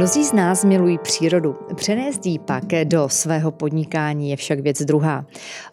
[0.00, 1.56] Mnozí z nás milují přírodu.
[1.74, 5.26] Přenést jí pak do svého podnikání je však věc druhá.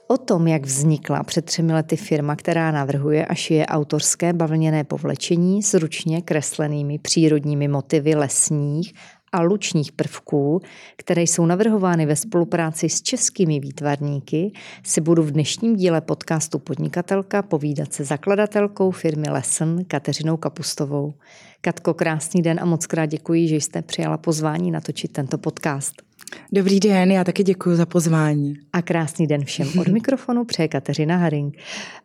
[0.07, 5.63] O tom, jak vznikla před třemi lety firma, která navrhuje a šije autorské bavlněné povlečení
[5.63, 8.93] s ručně kreslenými přírodními motivy lesních
[9.31, 10.61] a lučních prvků,
[10.95, 14.51] které jsou navrhovány ve spolupráci s českými výtvarníky,
[14.83, 21.13] si budu v dnešním díle podcastu Podnikatelka povídat se zakladatelkou firmy Lesson Kateřinou Kapustovou.
[21.61, 26.07] Katko, krásný den a moc krát děkuji, že jste přijala pozvání natočit tento podcast.
[26.51, 28.53] Dobrý den, já taky děkuji za pozvání.
[28.73, 29.67] A krásný den všem.
[29.79, 31.57] Od mikrofonu přeje Kateřina Haring.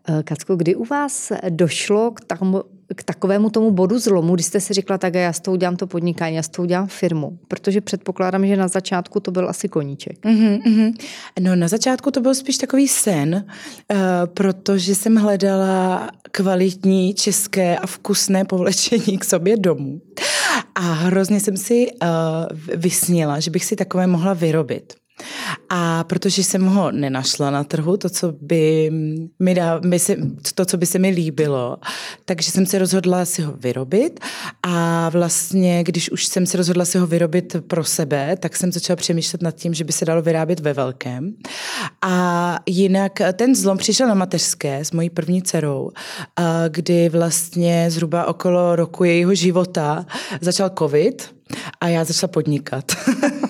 [0.08, 2.62] Eh, Katko, kdy u vás došlo k tomu
[2.94, 5.86] k takovému tomu bodu zlomu, kdy jste si řekla, tak já s tou udělám to
[5.86, 7.38] podnikání, já s tou udělám firmu?
[7.48, 10.24] Protože předpokládám, že na začátku to byl asi koníček.
[10.24, 10.94] Mm-hmm.
[11.40, 13.98] No na začátku to byl spíš takový sen, uh,
[14.34, 20.00] protože jsem hledala kvalitní české a vkusné povlečení k sobě domů.
[20.74, 22.08] A hrozně jsem si uh,
[22.76, 25.01] vysnila, že bych si takové mohla vyrobit.
[25.68, 28.90] A protože jsem ho nenašla na trhu, to, co by,
[29.38, 30.16] mi dá, by se,
[30.54, 31.76] to, co by se mi líbilo,
[32.24, 34.20] takže jsem se rozhodla si ho vyrobit
[34.62, 38.96] a vlastně, když už jsem se rozhodla si ho vyrobit pro sebe, tak jsem začala
[38.96, 41.34] přemýšlet nad tím, že by se dalo vyrábět ve velkém.
[42.02, 45.90] A jinak ten zlom přišel na mateřské s mojí první dcerou,
[46.68, 50.06] kdy vlastně zhruba okolo roku jejího života
[50.40, 51.34] začal covid
[51.80, 52.84] a já začala podnikat.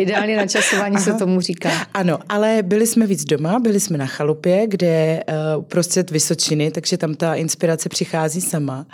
[0.00, 1.04] Ideální načasování Aha.
[1.04, 1.70] se tomu říká.
[1.94, 5.22] Ano, ale byli jsme víc doma, byli jsme na chalupě, kde
[5.56, 8.86] uh, prostřed Vysočiny, takže tam ta inspirace přichází sama.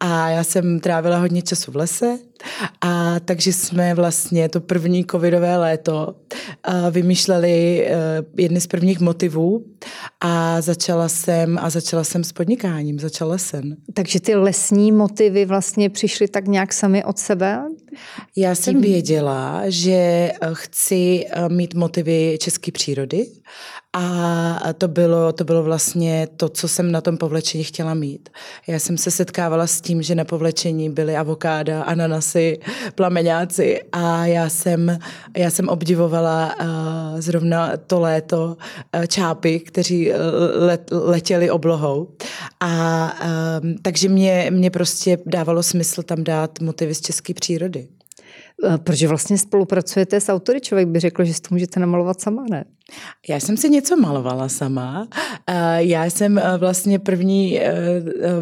[0.00, 2.18] A já jsem trávila hodně času v lese,
[2.80, 6.14] a takže jsme vlastně to první covidové léto
[6.90, 9.64] vymýšleli uh, jedny z prvních motivů
[10.20, 13.76] a začala jsem a začala jsem s podnikáním, začala jsem.
[13.94, 17.62] Takže ty lesní motivy vlastně přišly tak nějak sami od sebe?
[18.36, 23.26] Já jsem věděla, že chci mít motivy české přírody
[23.96, 28.28] a to bylo, to bylo vlastně to, co jsem na tom povlečení chtěla mít.
[28.66, 32.58] Já jsem se setkávala s tím, že na povlečení byly avokáda, ananasy,
[32.94, 34.98] plameňáci a já jsem,
[35.36, 38.56] já jsem obdivovala uh, zrovna to léto
[38.96, 40.12] uh, čápy, kteří
[40.54, 42.08] let, letěli oblohou.
[42.60, 43.12] A
[43.62, 47.88] um, takže mě, mě prostě dávalo smysl tam dát motivy z české přírody.
[48.84, 50.60] Proč vlastně spolupracujete s autory?
[50.60, 52.64] Člověk by řekl, že si to můžete namalovat sama, ne?
[53.28, 55.08] Já jsem si něco malovala sama.
[55.76, 57.72] Já jsem eh, vlastně první eh,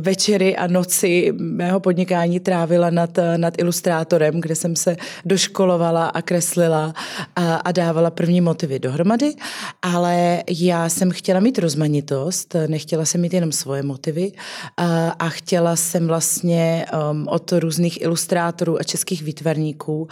[0.01, 6.23] večery a noci mého podnikání trávila nad, eh, nad ilustrátorem, kde jsem se doškolovala a
[6.23, 6.95] kreslila
[7.37, 9.35] a, a dávala první motivy dohromady,
[9.83, 14.33] ale já jsem chtěla mít rozmanitost, nechtěla jsem mít jenom svoje motivy
[14.77, 20.09] a, a chtěla jsem vlastně um, od různých ilustrátorů a českých výtvarníků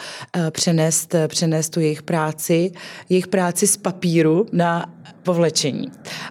[0.51, 2.73] přenést, přenést tu jejich práci,
[3.09, 4.87] jejich práci z papíru papíru na
[5.23, 5.91] povlečení.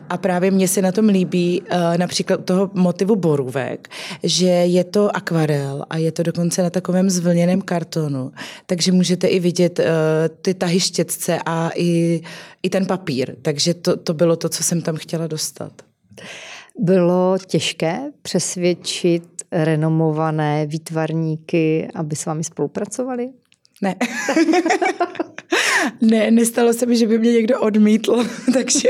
[0.09, 3.89] A právě mně se na tom líbí uh, například toho motivu borůvek,
[4.23, 8.31] že je to akvarel a je to dokonce na takovém zvlněném kartonu,
[8.65, 9.85] takže můžete i vidět uh,
[10.41, 12.21] ty tahy štětce a i,
[12.63, 13.35] i ten papír.
[13.41, 15.73] Takže to, to bylo to, co jsem tam chtěla dostat.
[16.79, 23.29] Bylo těžké přesvědčit renomované výtvarníky, aby s vámi spolupracovali?
[23.83, 23.95] Ne.
[26.01, 28.89] ne, nestalo se mi, že by mě někdo odmítl, takže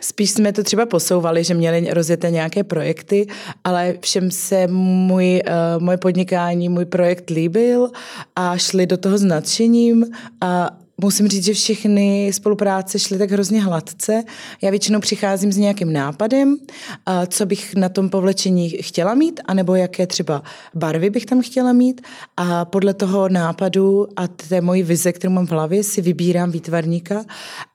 [0.00, 3.26] spíš jsme to třeba posouvali, že měli rozjeté nějaké projekty,
[3.64, 7.90] ale všem se můj, uh, moje podnikání, můj projekt líbil
[8.36, 10.06] a šli do toho s nadšením
[10.40, 14.22] a musím říct, že všechny spolupráce šly tak hrozně hladce.
[14.62, 16.56] Já většinou přicházím s nějakým nápadem,
[17.28, 20.42] co bych na tom povlečení chtěla mít, anebo jaké třeba
[20.74, 22.00] barvy bych tam chtěla mít
[22.36, 27.24] a podle toho nápadu a té mojí vize, kterou mám v hlavě, si vybírám výtvarníka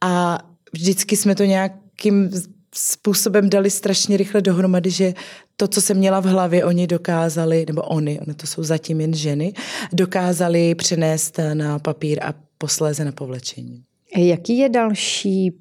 [0.01, 0.40] a
[0.73, 2.29] vždycky jsme to nějakým
[2.75, 5.13] způsobem dali strašně rychle dohromady, že
[5.55, 9.14] to, co jsem měla v hlavě, oni dokázali, nebo oni, oni to jsou zatím jen
[9.14, 9.53] ženy,
[9.93, 12.34] dokázali přenést na papír a
[12.64, 13.84] posléze na povlečení.
[14.18, 15.52] Jaký je další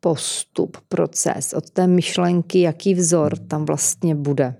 [0.00, 4.54] postup, proces od té myšlenky, jaký vzor tam vlastně bude?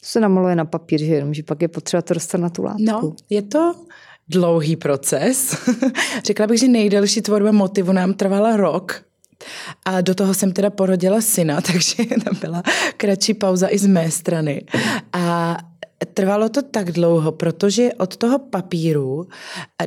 [0.00, 2.62] To se namaluje na papír, že jenom, že pak je potřeba to dostat na tu
[2.62, 2.82] látku.
[2.82, 3.74] No, je to
[4.28, 5.56] dlouhý proces.
[6.24, 9.04] Řekla bych, že nejdelší tvorba motivu nám trvala rok,
[9.84, 12.62] a do toho jsem teda porodila syna, takže tam byla
[12.96, 14.64] kratší pauza i z mé strany.
[15.12, 15.56] A
[16.14, 19.26] Trvalo to tak dlouho, protože od toho papíru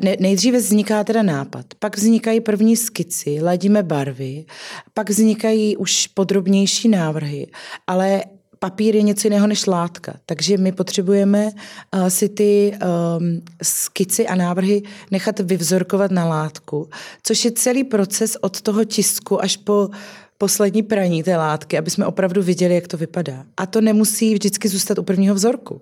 [0.04, 4.46] ne, nejdříve vzniká teda nápad, pak vznikají první skici, ladíme barvy,
[4.94, 7.48] pak vznikají už podrobnější návrhy,
[7.88, 8.24] ale
[8.60, 10.14] papír je něco jiného než látka.
[10.26, 16.90] Takže my potřebujeme uh, si ty um, skici a návrhy nechat vyvzorkovat na látku,
[17.24, 19.90] což je celý proces od toho tisku až po
[20.38, 23.46] poslední praní té látky, aby jsme opravdu viděli, jak to vypadá.
[23.58, 25.82] A to nemusí vždycky zůstat u prvního vzorku.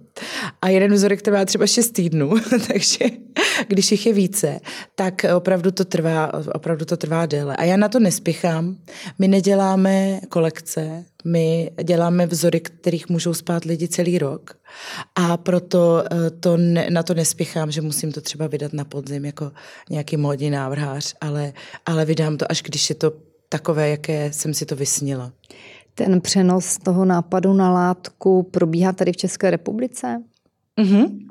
[0.61, 2.33] A jeden vzorek trvá třeba 6 týdnů,
[2.67, 3.05] takže
[3.67, 4.59] když jich je více,
[4.95, 7.55] tak opravdu to trvá, opravdu to trvá déle.
[7.55, 8.77] A já na to nespěchám.
[9.19, 14.57] My neděláme kolekce, my děláme vzory, kterých můžou spát lidi celý rok.
[15.15, 19.25] A proto eh, to ne, na to nespěchám, že musím to třeba vydat na podzim
[19.25, 19.51] jako
[19.89, 21.53] nějaký módní návrhář, ale,
[21.85, 23.13] ale vydám to až když je to
[23.53, 25.31] takové, jaké jsem si to vysnila.
[25.95, 30.23] Ten přenos toho nápadu na látku probíhá tady v České republice?
[30.81, 31.27] Mm-hmm.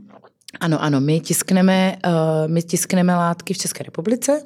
[0.61, 2.13] Ano, ano, my tiskneme, uh,
[2.53, 4.43] my tiskneme látky v České republice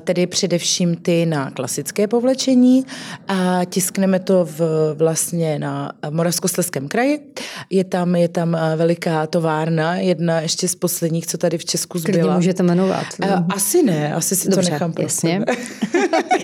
[0.00, 2.86] tedy především ty na klasické povlečení
[3.28, 4.60] a tiskneme to v,
[4.94, 7.20] vlastně na Moravskoslezském kraji.
[7.70, 12.18] Je tam, je tam veliká továrna, jedna ještě z posledních, co tady v Česku zbyla.
[12.18, 13.06] Klidně můžete jmenovat.
[13.54, 15.04] Asi ne, asi si Dobře, to nechám pro.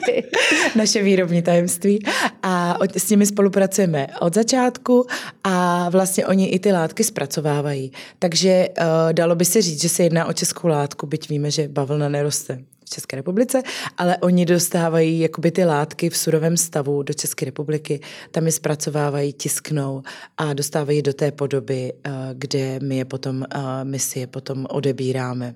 [0.77, 1.99] Naše výrobní tajemství.
[2.43, 5.07] A s nimi spolupracujeme od začátku
[5.45, 7.93] a vlastně oni i ty látky zpracovávají.
[8.19, 8.69] Takže
[9.13, 12.59] dalo by se říct, že se jedná o českou látku, byť víme, že bavlna neroste
[12.91, 13.63] České republice,
[13.99, 18.01] ale oni dostávají jakoby ty látky v surovém stavu do České republiky,
[18.31, 20.03] tam je zpracovávají, tisknou
[20.37, 24.67] a dostávají do té podoby, eh, kde my, je potom, eh, my si je potom
[24.71, 25.55] odebíráme.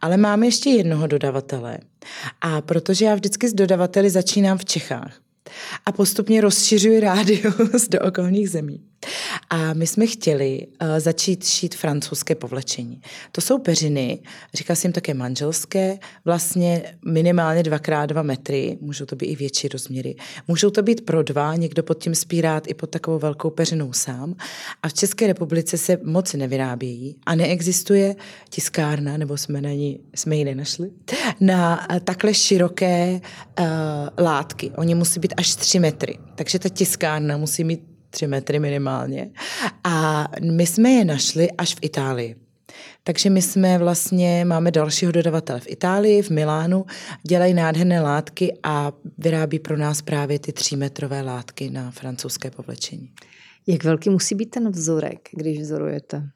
[0.00, 1.78] Ale máme ještě jednoho dodavatele.
[2.40, 5.20] A protože já vždycky s dodavateli začínám v Čechách,
[5.86, 8.80] a postupně rozšiřuji rádius do okolních zemí.
[9.50, 13.00] A my jsme chtěli uh, začít šít francouzské povlečení.
[13.32, 14.18] To jsou peřiny,
[14.54, 19.68] říká se jim také manželské, vlastně minimálně dvakrát dva metry, můžou to být i větší
[19.68, 20.16] rozměry.
[20.48, 24.34] Můžou to být pro dva, někdo pod tím spírát i pod takovou velkou peřinou sám.
[24.82, 28.16] A v České republice se moc nevyrábějí a neexistuje
[28.48, 30.90] tiskárna, nebo jsme na ní, jsme ji nenašli,
[31.40, 33.20] na uh, takhle široké
[33.60, 33.66] uh,
[34.18, 34.70] látky.
[34.76, 36.18] Oni musí být až tři metry.
[36.34, 39.30] Takže ta tiskárna musí mít tři metry minimálně.
[39.84, 42.36] A my jsme je našli až v Itálii.
[43.02, 46.84] Takže my jsme vlastně, máme dalšího dodavatele v Itálii, v Milánu,
[47.28, 53.10] dělají nádherné látky a vyrábí pro nás právě ty třímetrové látky na francouzské povlečení.
[53.66, 56.28] Jak velký musí být ten vzorek, když vzorujete?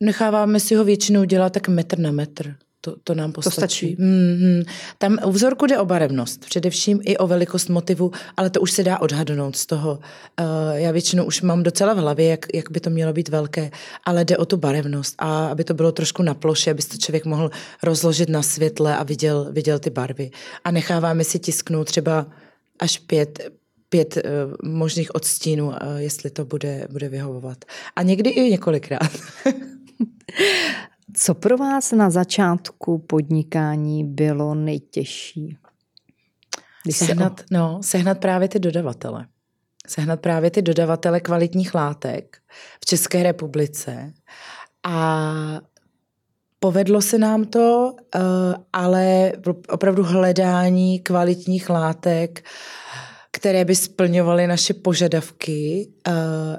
[0.00, 2.56] Necháváme si ho většinou dělat tak metr na metr.
[2.82, 3.54] To, to nám postačí.
[3.54, 3.96] To stačí.
[3.96, 4.64] Mm-hmm.
[4.98, 8.84] Tam u vzorku jde o barevnost, především i o velikost motivu, ale to už se
[8.84, 9.92] dá odhadnout z toho.
[9.92, 13.70] Uh, já většinou už mám docela v hlavě, jak, jak by to mělo být velké,
[14.04, 17.24] ale jde o tu barevnost a aby to bylo trošku na ploše, aby to člověk
[17.24, 17.50] mohl
[17.82, 20.30] rozložit na světle a viděl, viděl ty barvy.
[20.64, 22.26] A necháváme si tisknout třeba
[22.78, 23.50] až pět,
[23.88, 27.64] pět uh, možných odstínů, uh, jestli to bude, bude vyhovovat.
[27.96, 29.10] A někdy i několikrát.
[31.16, 35.58] Co pro vás na začátku podnikání bylo nejtěžší?
[36.84, 37.44] Když sehnat, o...
[37.50, 39.26] no, sehnat právě ty dodavatele.
[39.86, 42.38] Sehnat právě ty dodavatele kvalitních látek
[42.82, 44.12] v České republice.
[44.82, 45.60] A
[46.60, 48.20] povedlo se nám to, eh,
[48.72, 49.32] ale
[49.68, 52.44] opravdu hledání kvalitních látek
[53.32, 55.88] které by splňovaly naše požadavky,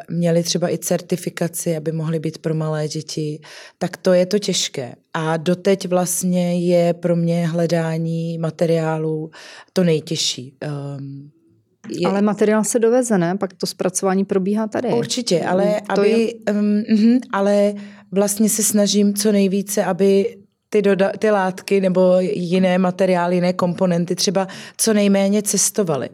[0.10, 3.42] měly třeba i certifikaci, aby mohly být pro malé děti,
[3.78, 4.96] tak to je to těžké.
[5.14, 9.32] A doteď vlastně je pro mě hledání materiálů
[9.74, 10.54] to nejtěžší.
[10.62, 11.30] Ehm,
[11.90, 12.08] je...
[12.08, 13.38] Ale materiál se doveze, ne?
[13.38, 14.90] Pak to zpracování probíhá tady.
[14.90, 16.54] Určitě, ale, to aby, je...
[16.54, 17.74] um, ale
[18.12, 20.38] vlastně se snažím co nejvíce, aby
[20.70, 24.48] ty, doda- ty látky nebo jiné materiály, jiné komponenty třeba
[24.78, 26.10] co nejméně cestovaly.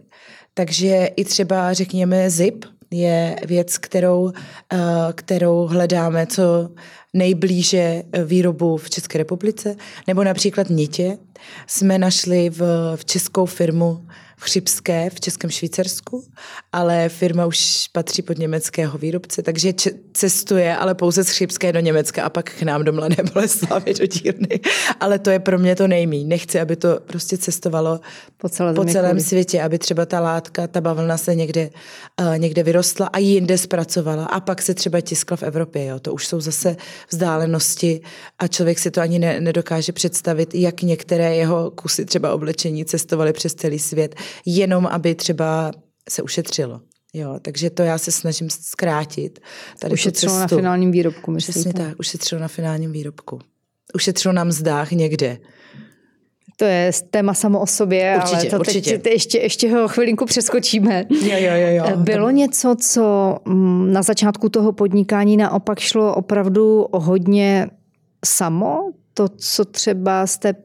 [0.58, 4.32] Takže i třeba, řekněme, zip je věc, kterou,
[4.74, 4.78] eh,
[5.16, 6.70] kterou hledáme co
[7.14, 9.76] nejblíže výrobu v České republice.
[10.08, 11.18] Nebo například nitě
[11.68, 12.62] jsme našli v,
[12.96, 14.06] v českou firmu
[14.39, 16.24] Chřipské v Českém Švýcarsku,
[16.72, 19.74] ale firma už patří pod německého výrobce, takže
[20.13, 24.06] cestuje, ale pouze z Chřipské do Německa a pak k nám do Mladé Boleslavy do
[24.06, 24.60] Dírny.
[25.00, 26.25] Ale to je pro mě to nejmí.
[26.25, 28.00] Nechci, aby to prostě cestovalo
[28.38, 31.70] po, celé po celém světě, aby třeba ta látka, ta bavlna se někde,
[32.22, 35.86] uh, někde vyrostla a jinde zpracovala a pak se třeba tiskla v Evropě.
[35.86, 36.00] Jo.
[36.00, 36.75] To už jsou zase
[37.10, 38.01] vzdálenosti
[38.39, 43.34] a člověk si to ani ne, nedokáže představit, jak některé jeho kusy třeba oblečení cestovaly
[43.34, 44.15] přes celý svět
[44.46, 45.72] jenom aby třeba
[46.10, 46.81] se ušetřilo.
[47.13, 49.39] Jo, takže to já se snažím zkrátit.
[49.79, 51.60] Tady ušetřilo na finálním výrobku, myslíte?
[51.60, 53.39] Přesně tak, ušetřilo na finálním výrobku.
[53.96, 55.38] Ušetřilo na mzdách někde.
[56.60, 58.98] To je téma samo o sobě, určitě, ale to určitě.
[58.98, 61.05] teď ještě, ještě ho chvilinku přeskočíme.
[61.10, 61.98] Jo, jo, jo, jo.
[61.98, 67.67] Bylo něco, co mm, na začátku toho podnikání naopak šlo opravdu o hodně
[68.25, 68.91] samo?
[69.13, 70.55] To, co třeba jste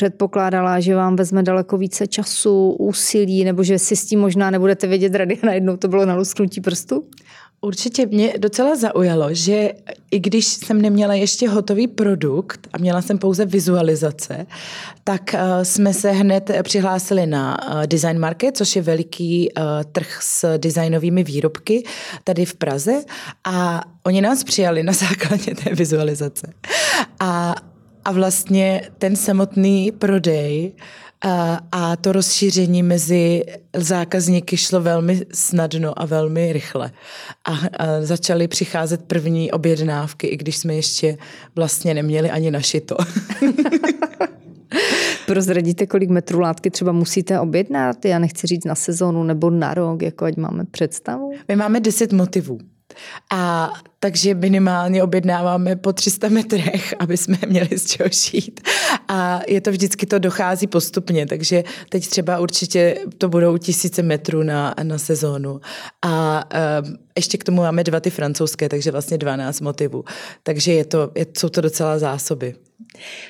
[0.00, 4.86] předpokládala, že vám vezme daleko více času, úsilí, nebo že si s tím možná nebudete
[4.86, 7.04] vědět rady a najednou to bylo na lusknutí prstu?
[7.60, 9.72] Určitě mě docela zaujalo, že
[10.10, 14.46] i když jsem neměla ještě hotový produkt a měla jsem pouze vizualizace,
[15.04, 20.18] tak uh, jsme se hned přihlásili na uh, Design Market, což je veliký uh, trh
[20.22, 21.84] s designovými výrobky
[22.24, 23.04] tady v Praze
[23.44, 26.52] a oni nás přijali na základě té vizualizace.
[27.20, 27.54] A,
[28.10, 30.72] a vlastně ten samotný prodej
[31.24, 33.44] a, a to rozšíření mezi
[33.76, 36.90] zákazníky šlo velmi snadno a velmi rychle.
[37.44, 37.58] A, a
[38.00, 41.18] začaly přicházet první objednávky, i když jsme ještě
[41.54, 42.96] vlastně neměli ani našito.
[45.26, 48.04] Prozradíte, kolik metrů látky třeba musíte objednat?
[48.04, 51.32] Já nechci říct na sezónu nebo na rok, jako ať máme představu.
[51.48, 52.58] My máme 10 motivů.
[53.30, 58.60] A takže minimálně objednáváme po 300 metrech, aby jsme měli z čeho šít.
[59.08, 64.42] A je to vždycky, to dochází postupně, takže teď třeba určitě to budou tisíce metrů
[64.42, 65.60] na, na sezónu.
[66.02, 66.44] A
[66.82, 70.04] um, ještě k tomu máme dva ty francouzské, takže vlastně 12 motivů.
[70.42, 72.54] Takže je to, je, jsou to docela zásoby.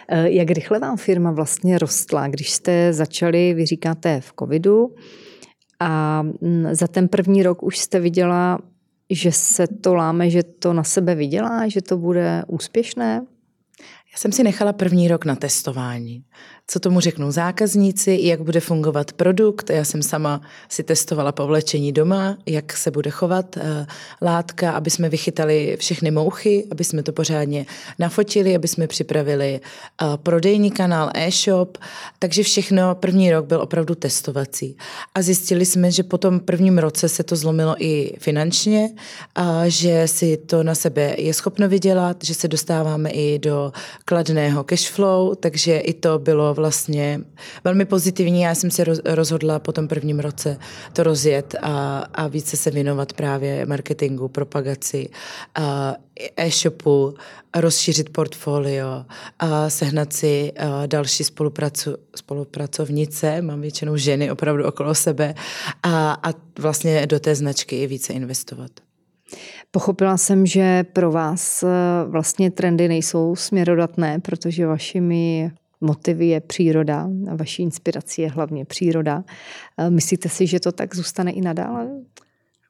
[0.08, 4.94] E, jak rychle vám firma vlastně rostla, když jste začali, vy říkáte, v covidu,
[5.80, 6.22] a
[6.72, 8.58] za ten první rok už jste viděla
[9.10, 13.22] že se to láme, že to na sebe vydělá, že to bude úspěšné?
[14.12, 16.24] Já jsem si nechala první rok na testování
[16.70, 19.70] co tomu řeknou zákazníci, jak bude fungovat produkt.
[19.70, 23.62] Já jsem sama si testovala povlečení doma, jak se bude chovat uh,
[24.22, 27.66] látka, aby jsme vychytali všechny mouchy, aby jsme to pořádně
[27.98, 29.60] nafotili, aby jsme připravili
[30.02, 31.78] uh, prodejní kanál e-shop.
[32.18, 34.76] Takže všechno, první rok byl opravdu testovací.
[35.14, 38.90] A zjistili jsme, že po tom prvním roce se to zlomilo i finančně,
[39.34, 43.72] a že si to na sebe je schopno vydělat, že se dostáváme i do
[44.04, 47.20] kladného cashflow, takže i to bylo vlastně
[47.64, 48.40] velmi pozitivní.
[48.40, 50.58] Já jsem se rozhodla po tom prvním roce
[50.92, 55.08] to rozjet a, a více se věnovat právě marketingu, propagaci,
[56.36, 57.14] e-shopu,
[57.56, 59.04] rozšířit portfolio
[59.38, 60.52] a sehnat si
[60.86, 65.34] další spolupracu, spolupracovnice, mám většinou ženy opravdu okolo sebe
[65.82, 68.70] a, a vlastně do té značky i více investovat.
[69.70, 71.66] Pochopila jsem, že pro vás e,
[72.06, 79.24] vlastně trendy nejsou směrodatné, protože vašimi motivy je příroda a vaší inspirací je hlavně příroda.
[79.88, 81.88] Myslíte si, že to tak zůstane i nadále?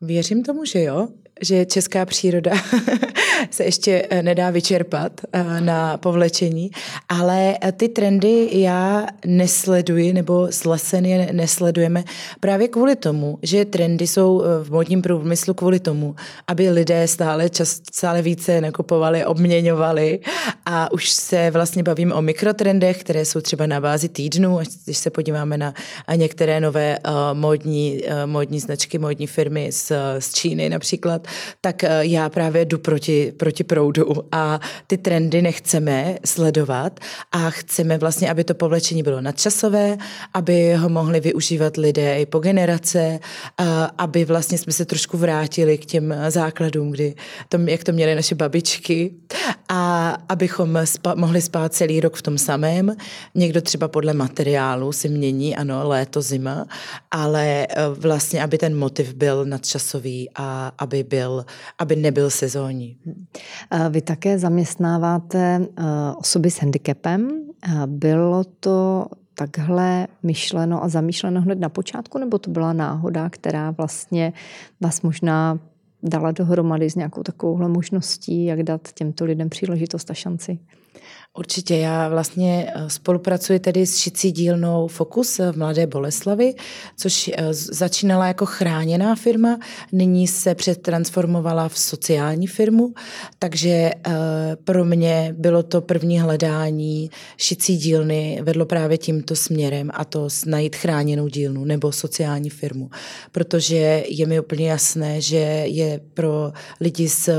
[0.00, 1.08] Věřím tomu, že jo
[1.40, 2.52] že česká příroda
[3.50, 6.70] se ještě eh, nedá vyčerpat eh, na povlečení,
[7.08, 12.04] ale eh, ty trendy já nesleduji, nebo s Lesen je nesledujeme
[12.40, 16.16] právě kvůli tomu, že trendy jsou v modním průmyslu kvůli tomu,
[16.48, 20.20] aby lidé stále čas, stále více nakupovali, obměňovali.
[20.66, 25.10] A už se vlastně bavím o mikrotrendech, které jsou třeba na bázi týdnu, když se
[25.10, 25.74] podíváme na
[26.16, 26.98] některé nové
[27.32, 31.26] modní, modní značky, modní firmy z, z Číny například,
[31.60, 37.00] tak eh, já právě jdu proti, proti proudu a ty trendy nechceme sledovat
[37.32, 39.96] a chceme vlastně, aby to povlečení bylo nadčasové,
[40.34, 43.18] aby ho mohli využívat lidé i po generace,
[43.98, 47.14] aby vlastně jsme se trošku vrátili k těm základům, kdy
[47.48, 49.12] tom, jak to měly naše babičky
[49.68, 52.96] a abychom spa, mohli spát celý rok v tom samém.
[53.34, 56.66] Někdo třeba podle materiálu si mění, ano, léto, zima,
[57.10, 61.44] ale eh, vlastně, aby ten motiv byl nadčasový a aby byl byl,
[61.78, 62.96] aby nebyl sezónní.
[63.90, 65.82] Vy také zaměstnáváte eh,
[66.16, 67.30] osoby s handicapem.
[67.86, 74.32] Bylo to takhle myšleno a zamýšleno hned na počátku, nebo to byla náhoda, která vlastně
[74.80, 75.58] vás možná
[76.02, 80.58] dala dohromady s nějakou takovouhle možností, jak dát těmto lidem příležitost a šanci?
[81.38, 86.54] Určitě, já vlastně eh, spolupracuji tedy s šicí dílnou Fokus v Mladé Boleslavi,
[86.96, 89.58] což eh, začínala jako chráněná firma,
[89.92, 92.94] nyní se přetransformovala v sociální firmu,
[93.38, 94.12] takže eh,
[94.64, 100.76] pro mě bylo to první hledání šicí dílny vedlo právě tímto směrem a to najít
[100.76, 102.90] chráněnou dílnu nebo sociální firmu,
[103.32, 107.32] protože je mi úplně jasné, že je pro lidi s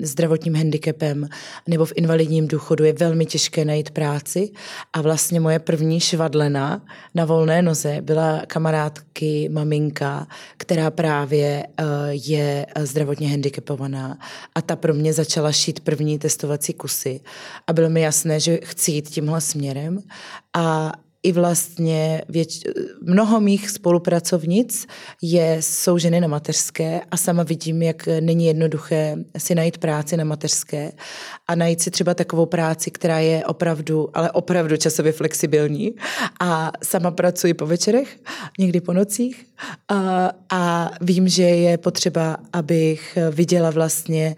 [0.00, 1.28] zdravotním handicapem
[1.68, 4.50] nebo v invalidním důchodu je velmi těžké najít práci.
[4.92, 6.82] A vlastně moje první švadlena
[7.14, 10.26] na volné noze byla kamarádky maminka,
[10.56, 14.18] která právě eh, je zdravotně handicapovaná.
[14.54, 17.20] A ta pro mě začala šít první testovací kusy.
[17.66, 20.02] A bylo mi jasné, že chci jít tímhle směrem.
[20.54, 20.92] A
[21.26, 22.60] i vlastně věč,
[23.02, 24.86] mnoho mých spolupracovnic
[25.22, 30.24] je, jsou ženy na mateřské a sama vidím, jak není jednoduché si najít práci na
[30.24, 30.92] mateřské
[31.48, 35.94] a najít si třeba takovou práci, která je opravdu, ale opravdu časově flexibilní.
[36.40, 38.18] A sama pracuji po večerech,
[38.58, 39.46] někdy po nocích.
[39.88, 44.36] A, a vím, že je potřeba, abych viděla vlastně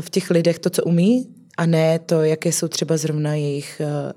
[0.00, 4.12] v těch lidech to, co umí a ne to, jaké jsou třeba zrovna jejich uh,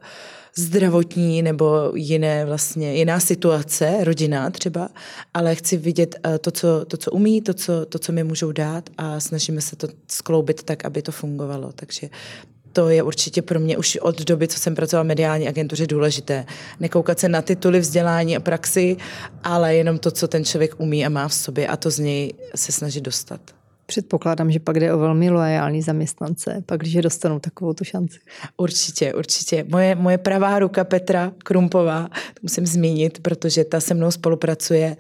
[0.56, 4.90] zdravotní nebo jiné vlastně, jiná situace, rodina třeba,
[5.34, 8.52] ale chci vidět eh, to, co, to, co umí, to co, to, co mi můžou
[8.52, 11.72] dát a snažíme se to skloubit tak, aby to fungovalo.
[11.76, 12.10] Takže
[12.74, 16.46] to je určitě pro mě už od doby, co jsem pracovala v mediální agentuře, důležité.
[16.80, 18.98] Nekoukat se na tituly vzdělání a praxi,
[19.44, 22.34] ale jenom to, co ten člověk umí a má v sobě a to z něj
[22.56, 23.42] se snažit dostat.
[23.92, 28.20] Předpokládám, že pak jde o velmi loajální zaměstnance, pak když dostanou takovou tu šanci.
[28.58, 29.66] Určitě, určitě.
[29.70, 34.98] Moje, moje pravá ruka Petra Krumpová, to musím zmínit, protože ta se mnou spolupracuje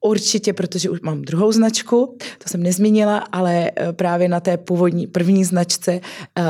[0.00, 5.06] Určitě, protože už mám druhou značku, to jsem nezmínila, ale eh, právě na té původní
[5.06, 6.00] první značce,
[6.38, 6.42] eh,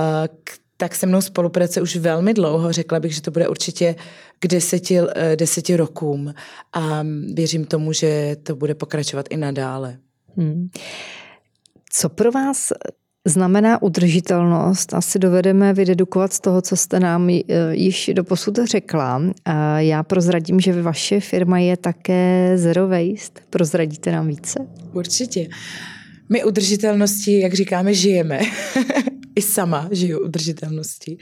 [0.77, 2.73] tak se mnou spolupracuje už velmi dlouho.
[2.73, 3.95] Řekla bych, že to bude určitě
[4.39, 6.35] k deseti, eh, deseti rokům
[6.73, 9.99] a věřím tomu, že to bude pokračovat i nadále.
[10.37, 10.69] Hmm.
[11.97, 12.73] Co pro vás
[13.27, 14.95] znamená udržitelnost?
[14.95, 19.23] Asi dovedeme vydedukovat z toho, co jste nám eh, již do posud řekla.
[19.79, 23.41] Já prozradím, že vaše firma je také Zero Waste.
[23.51, 24.67] Prozradíte nám více?
[24.93, 25.49] Určitě.
[26.29, 28.41] My udržitelnosti, jak říkáme, žijeme.
[29.37, 31.19] i sama žiju udržitelnosti.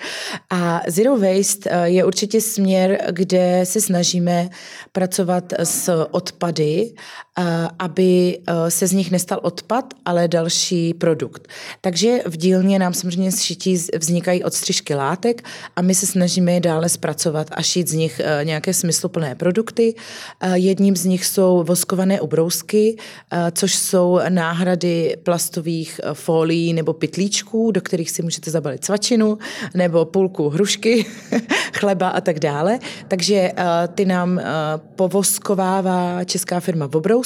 [0.51, 4.49] A Zero Waste eh, je určitě směr, kde se snažíme
[4.93, 6.95] pracovat s odpady,
[7.79, 11.49] aby eh, se z nich nestal odpad, ale další produkt.
[11.81, 15.43] Takže v dílně nám samozřejmě z šití vznikají odstřižky látek
[15.77, 19.95] a my se snažíme je dále zpracovat a šít z nich nějaké smysluplné produkty.
[20.55, 22.97] Jedním z nich jsou voskované ubrousky,
[23.53, 29.39] což jsou náhrady plastových folií nebo pytlíčků, do kterých si můžete zabalit svačinu
[29.75, 31.07] nebo půlku hrušky,
[31.75, 32.79] chleba a tak dále.
[33.09, 33.53] Takže
[33.95, 34.41] ty nám
[34.97, 37.22] povoskovává česká firma Vobrousek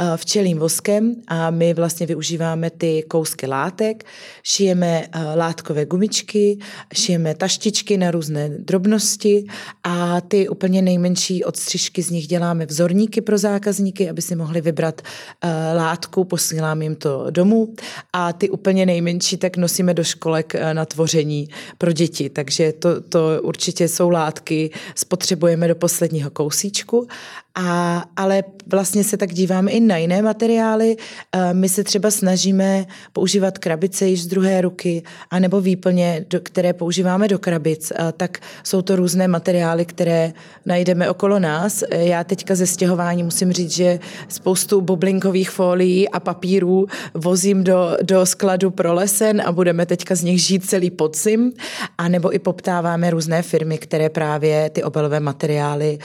[0.00, 4.04] uh, včelým voskem a my vlastně využíváme ty kousky látek,
[4.42, 6.58] šijeme uh, látkové gumičky,
[6.94, 9.44] šijeme taštičky na různé drobnosti
[9.84, 15.02] a ty úplně nejmenší odstřižky z nich děláme vzorníky pro zákazníky, aby si mohli vybrat
[15.44, 17.74] uh, látku, posílám jim to domů
[18.12, 23.00] a ty úplně nejmenší tak nosíme do školek eh, na tvoření pro děti, takže to,
[23.00, 27.08] to určitě jsou látky, spotřebujeme do posledního kousíčku
[27.54, 30.96] a, ale vlastně se tak díváme i na jiné materiály.
[31.32, 36.72] Eh, my se třeba snažíme používat krabice již z druhé ruky, anebo výplně, do, které
[36.72, 37.92] používáme do krabic.
[37.96, 40.32] Eh, tak jsou to různé materiály, které
[40.66, 41.84] najdeme okolo nás.
[41.90, 47.96] Eh, já teďka ze stěhování musím říct, že spoustu boblinkových folií a papírů vozím do,
[48.02, 51.52] do skladu pro lesen a budeme teďka z nich žít celý podzim.
[51.98, 55.98] A nebo i poptáváme různé firmy, které právě ty obalové materiály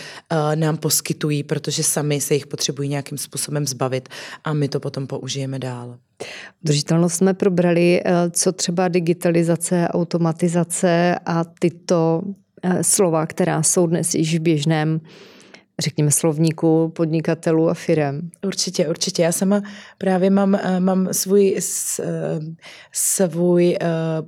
[0.55, 4.09] nám poskytují protože sami se jich potřebují nějakým způsobem zbavit
[4.43, 5.97] a my to potom použijeme dál.
[6.63, 12.21] Udržitelnost jsme probrali, eh, co třeba digitalizace, automatizace a tyto
[12.63, 15.01] eh, slova, která jsou dnes již v běžném
[15.79, 18.29] řekněme, slovníku podnikatelů a firem.
[18.45, 19.21] Určitě, určitě.
[19.21, 19.61] Já sama
[19.97, 21.57] právě mám, eh, mám svůj,
[22.91, 23.77] svůj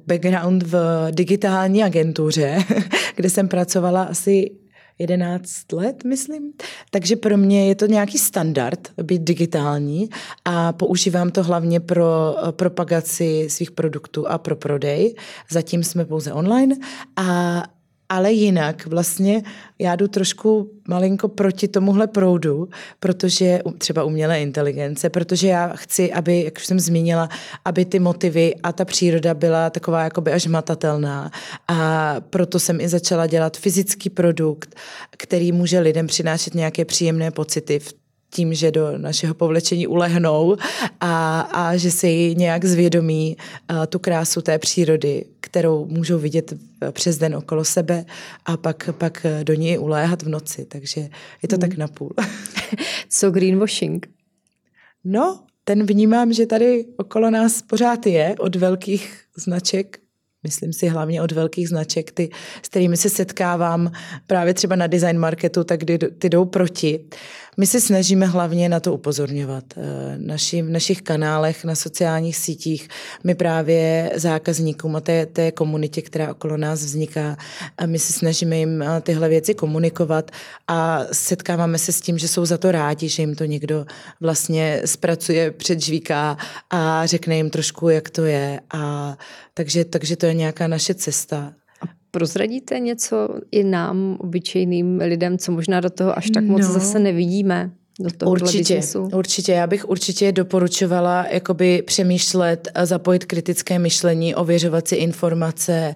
[0.07, 2.57] background v digitální agentuře,
[3.15, 4.51] kde jsem pracovala asi
[4.99, 6.53] 11 let, myslím.
[6.91, 10.10] Takže pro mě je to nějaký standard být digitální
[10.45, 15.15] a používám to hlavně pro eh, propagaci svých produktů a pro prodej.
[15.49, 16.75] Zatím jsme pouze online
[17.15, 17.63] a
[18.09, 19.43] ale jinak vlastně
[19.79, 26.43] já jdu trošku malinko proti tomuhle proudu, protože třeba umělé inteligence, protože já chci, aby,
[26.43, 27.29] jak už jsem zmínila,
[27.65, 31.31] aby ty motivy a ta příroda byla taková jakoby až matatelná.
[31.67, 34.75] A proto jsem i začala dělat fyzický produkt,
[35.17, 40.57] který může lidem přinášet nějaké příjemné pocity v tím, že do našeho povlečení ulehnou
[40.99, 43.38] a, a že si nějak zvědomí
[43.71, 46.53] uh, tu krásu té přírody, kterou můžou vidět
[46.91, 48.05] přes den okolo sebe
[48.45, 50.65] a pak, pak do ní uléhat v noci.
[50.65, 51.01] Takže
[51.41, 51.61] je to hmm.
[51.61, 52.13] tak napůl.
[53.09, 54.07] Co greenwashing?
[55.03, 59.99] No, ten vnímám, že tady okolo nás pořád je od velkých značek
[60.45, 62.29] myslím si hlavně od velkých značek, ty,
[62.61, 63.91] s kterými se setkávám
[64.27, 67.05] právě třeba na design marketu, tak kdy ty jdou proti.
[67.57, 69.63] My se snažíme hlavně na to upozorňovat.
[69.77, 69.81] Eh,
[70.17, 72.87] naši, v našich kanálech, na sociálních sítích,
[73.23, 77.37] my právě zákazníkům a té, té komunitě, která okolo nás vzniká,
[77.77, 80.31] a my se snažíme jim eh, tyhle věci komunikovat
[80.67, 83.85] a setkáváme se s tím, že jsou za to rádi, že jim to někdo
[84.21, 86.37] vlastně zpracuje, předžvíká
[86.69, 88.59] a řekne jim trošku, jak to je.
[88.73, 89.17] A
[89.53, 91.53] takže, takže to je nějaká naše cesta.
[92.15, 96.73] Prozradíte něco i nám, obyčejným lidem, co možná do toho až tak moc no.
[96.73, 97.71] zase nevidíme?
[97.99, 98.82] do toho určitě,
[99.13, 99.51] určitě.
[99.51, 105.95] Já bych určitě doporučovala jakoby přemýšlet, zapojit kritické myšlení, ověřovat si informace.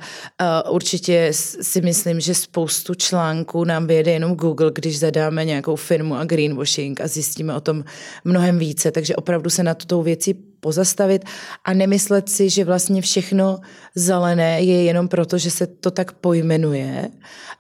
[0.70, 6.26] Určitě si myslím, že spoustu článků nám vyjede jenom Google, když zadáme nějakou firmu a
[6.26, 7.84] greenwashing a zjistíme o tom
[8.26, 8.92] mnohem více.
[8.92, 11.26] Takže opravdu se na tuto věci pozastavit
[11.66, 13.60] a nemyslet si, že vlastně všechno
[13.96, 17.10] zelené je jenom proto, že se to tak pojmenuje.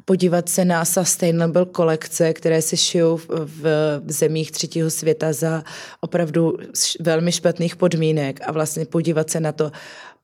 [0.05, 3.27] Podívat se na sustainable kolekce, které se šijou v,
[4.05, 5.63] v zemích třetího světa za
[6.01, 6.57] opravdu
[6.99, 9.71] velmi špatných podmínek a vlastně podívat se na to,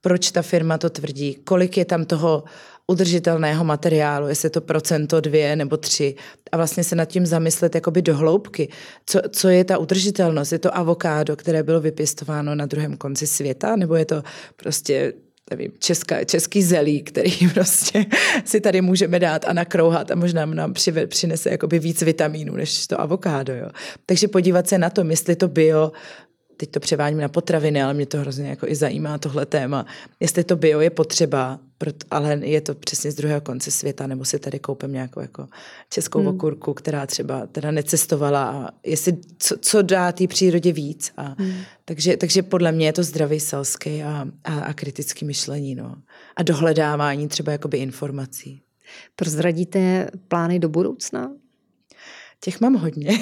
[0.02, 2.44] proč ta firma to tvrdí, kolik je tam toho
[2.88, 6.16] udržitelného materiálu, jestli je to procento dvě nebo tři
[6.52, 8.70] a vlastně se nad tím zamyslet jakoby do hloubky.
[9.06, 10.52] Co, co je ta udržitelnost?
[10.52, 14.24] Je to avokádo, které bylo vypěstováno na druhém konci světa, nebo je to
[14.56, 15.14] prostě
[15.50, 18.06] nevím, česká, český zelí, který prostě
[18.46, 22.88] si tady můžeme dát a nakrouhat a možná nám přive, přinese jakoby víc vitamínů než
[22.88, 23.54] to avokádo.
[23.54, 23.70] Jo.
[24.06, 25.92] Takže podívat se na to, jestli to bio
[26.58, 29.86] teď to převádím na potraviny, ale mě to hrozně jako i zajímá tohle téma.
[30.20, 31.60] Jestli to bio je potřeba,
[32.12, 35.48] ale je to přesně z druhého konce světa, nebo si tady koupím nějakou jako
[35.90, 36.28] českou hmm.
[36.28, 41.12] okurku, která třeba teda necestovala a jestli, co, co dá té přírodě víc.
[41.18, 41.54] A, hmm.
[41.86, 45.76] takže, takže podle mě je to zdravý selský a, a, a kritický myšlení.
[45.76, 45.96] No.
[46.36, 48.62] A dohledávání třeba jakoby informací.
[49.16, 51.32] Prozradíte plány do budoucna?
[52.46, 53.20] Těch mám hodně.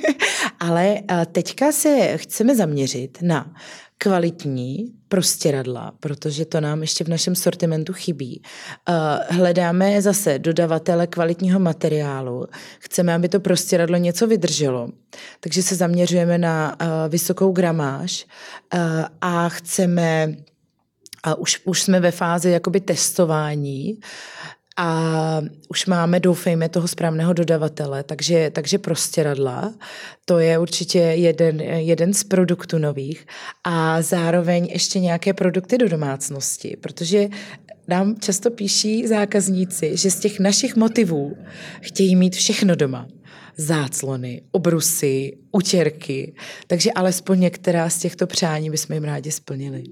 [0.60, 3.54] Ale eh, teďka se chceme zaměřit na
[3.98, 8.42] kvalitní prostěradla, protože to nám ještě v našem sortimentu chybí.
[8.88, 8.92] Eh,
[9.34, 12.46] hledáme zase dodavatele kvalitního materiálu.
[12.78, 14.88] Chceme, aby to prostěradlo něco vydrželo.
[15.40, 18.26] Takže se zaměřujeme na eh, vysokou gramáž
[19.20, 20.34] a chceme
[21.22, 24.00] a už, už jsme ve fázi jakoby testování
[24.82, 29.74] a už máme, doufejme, toho správného dodavatele, takže, takže prostěradla,
[30.24, 33.26] to je určitě jeden, jeden z produktů nových.
[33.64, 37.28] A zároveň ještě nějaké produkty do domácnosti, protože
[37.88, 41.36] nám často píší zákazníci, že z těch našich motivů
[41.80, 43.06] chtějí mít všechno doma
[43.56, 46.34] záclony, obrusy, utěrky,
[46.66, 49.82] takže alespoň některá z těchto přání bychom jim rádi splnili.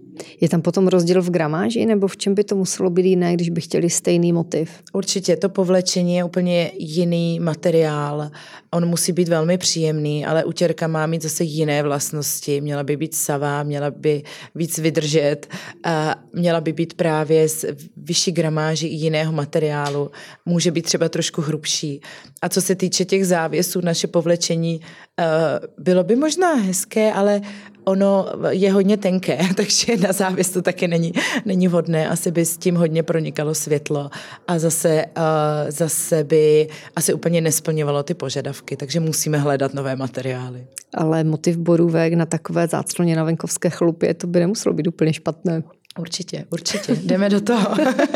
[0.40, 3.50] Je tam potom rozdíl v gramáži, nebo v čem by to muselo být jiné, když
[3.50, 4.70] by chtěli stejný motiv?
[4.92, 8.30] Určitě, to povlečení je úplně jiný materiál,
[8.70, 13.14] on musí být velmi příjemný, ale utěrka má mít zase jiné vlastnosti, měla by být
[13.14, 14.22] savá, měla by
[14.54, 15.46] víc vydržet,
[15.84, 17.64] a měla by být právě z
[17.96, 20.10] vyšší gramáži jiného materiálu,
[20.46, 22.00] může být třeba trošku hrubší.
[22.42, 23.26] A co se týče těch
[23.58, 24.80] závěsů, naše povlečení
[25.20, 27.40] Eh, bylo by možná hezké, ale
[27.84, 31.12] ono je hodně tenké, takže na závěs to taky není,
[31.44, 32.08] není vhodné.
[32.08, 34.10] Asi by s tím hodně pronikalo světlo
[34.48, 40.66] a zase, uh, zase by asi úplně nesplňovalo ty požadavky, takže musíme hledat nové materiály.
[40.94, 45.62] Ale motiv borůvek na takové zácloně na venkovské chlupě, to by nemuselo být úplně špatné.
[45.98, 46.94] Určitě, určitě.
[46.94, 47.68] Jdeme do toho.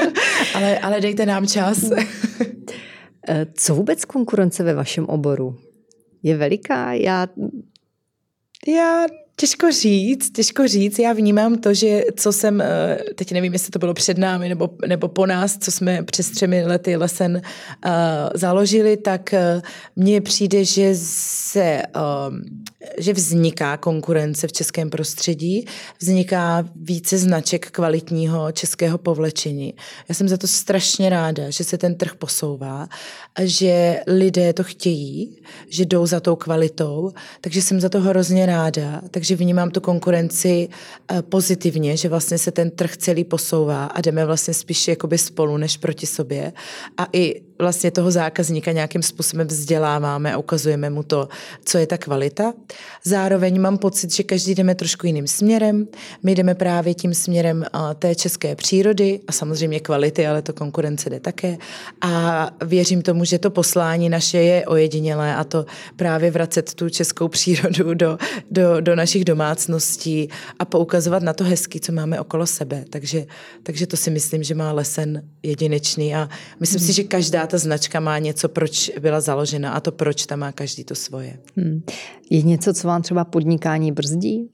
[0.55, 1.78] ale, ale dejte nám čas.
[3.28, 5.58] Eh, co vůbec konkurence ve vašem oboru?
[6.22, 6.92] je veliká.
[6.92, 7.26] Já
[8.66, 9.06] já
[9.42, 10.98] Těžko říct, těžko říct.
[10.98, 14.70] Já vnímám to, že co jsem, eh, teď nevím, jestli to bylo před námi nebo,
[14.87, 17.42] nebo po nás, co jsme přes třemi lety lesen
[17.87, 17.90] uh,
[18.35, 19.62] založili, tak uh,
[19.96, 22.37] mně přijde, že se, uh,
[22.98, 25.66] že vzniká konkurence v českém prostředí,
[25.98, 29.74] vzniká více značek kvalitního českého povlečení.
[30.09, 32.88] Já jsem za to strašně ráda, že se ten trh posouvá,
[33.40, 39.02] že lidé to chtějí, že jdou za tou kvalitou, takže jsem za to hrozně ráda.
[39.11, 44.01] Takže takže vnímám tu konkurenci eh, pozitivně, že vlastně se ten trh celý posouvá a
[44.01, 46.53] jdeme vlastně spíš jakoby spolu než proti sobě.
[46.97, 51.29] A i vlastně toho zákazníka nějakým způsobem vzděláváme a ukazujeme mu to,
[51.64, 52.53] co je ta kvalita.
[53.05, 55.88] Zároveň mám pocit, že každý jdeme trošku jiným směrem.
[56.22, 57.64] My jdeme právě tím směrem
[57.98, 61.59] té české přírody a samozřejmě kvality, ale to konkurence jde také.
[62.01, 67.29] A věřím tomu, že to poslání naše je ojedinělé a to právě vracet tu českou
[67.29, 68.18] přírodu do,
[68.51, 72.85] do, do našich domácností a poukazovat na to hezky, co máme okolo sebe.
[72.90, 73.27] Takže,
[73.62, 76.29] takže to si myslím, že má lesen jedinečný a
[76.61, 76.87] myslím hmm.
[76.87, 80.53] si, že každá ta značka má něco, proč byla založena a to proč tam má
[80.53, 81.38] každý to svoje.
[81.57, 81.83] Hmm.
[82.31, 84.51] Je něco, co vám třeba podnikání brzdí?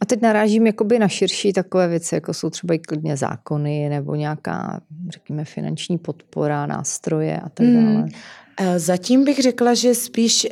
[0.00, 4.14] A teď narážím jakoby na širší takové věci, jako jsou třeba i klidně zákony nebo
[4.14, 7.84] nějaká, řekněme, finanční podpora, nástroje a tak dále.
[7.84, 8.08] Hmm.
[8.76, 10.46] Zatím bych řekla, že spíš,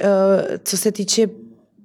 [0.65, 1.27] co se týče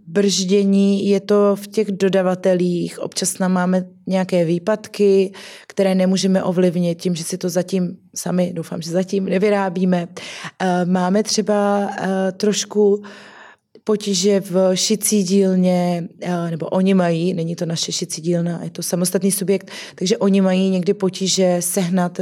[0.08, 3.00] brždění, je to v těch dodavatelích.
[3.00, 5.32] Občas tam máme nějaké výpadky,
[5.68, 10.08] které nemůžeme ovlivnit tím, že si to zatím sami, doufám, že zatím nevyrábíme.
[10.60, 13.04] Eh, máme třeba eh, trošku
[13.84, 18.84] potíže v šicí dílně, eh, nebo oni mají, není to naše šicí dílna, je to
[18.84, 22.20] samostatný subjekt, takže oni mají někdy potíže sehnat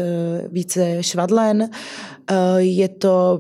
[0.51, 1.69] více švadlen.
[2.57, 3.39] Je to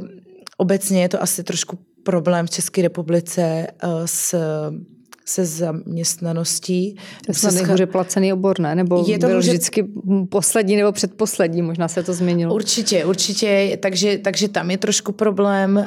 [0.57, 4.35] obecně je to asi trošku problém v České republice eh, s
[5.25, 6.95] se zaměstnaností.
[7.25, 8.75] To je nejhůře placený obor, ne?
[8.75, 9.51] Nebo je to byl může...
[9.51, 9.85] vždycky
[10.29, 12.55] poslední nebo předposlední, možná se to změnilo.
[12.55, 15.85] Určitě, určitě, takže, takže tam je trošku problém.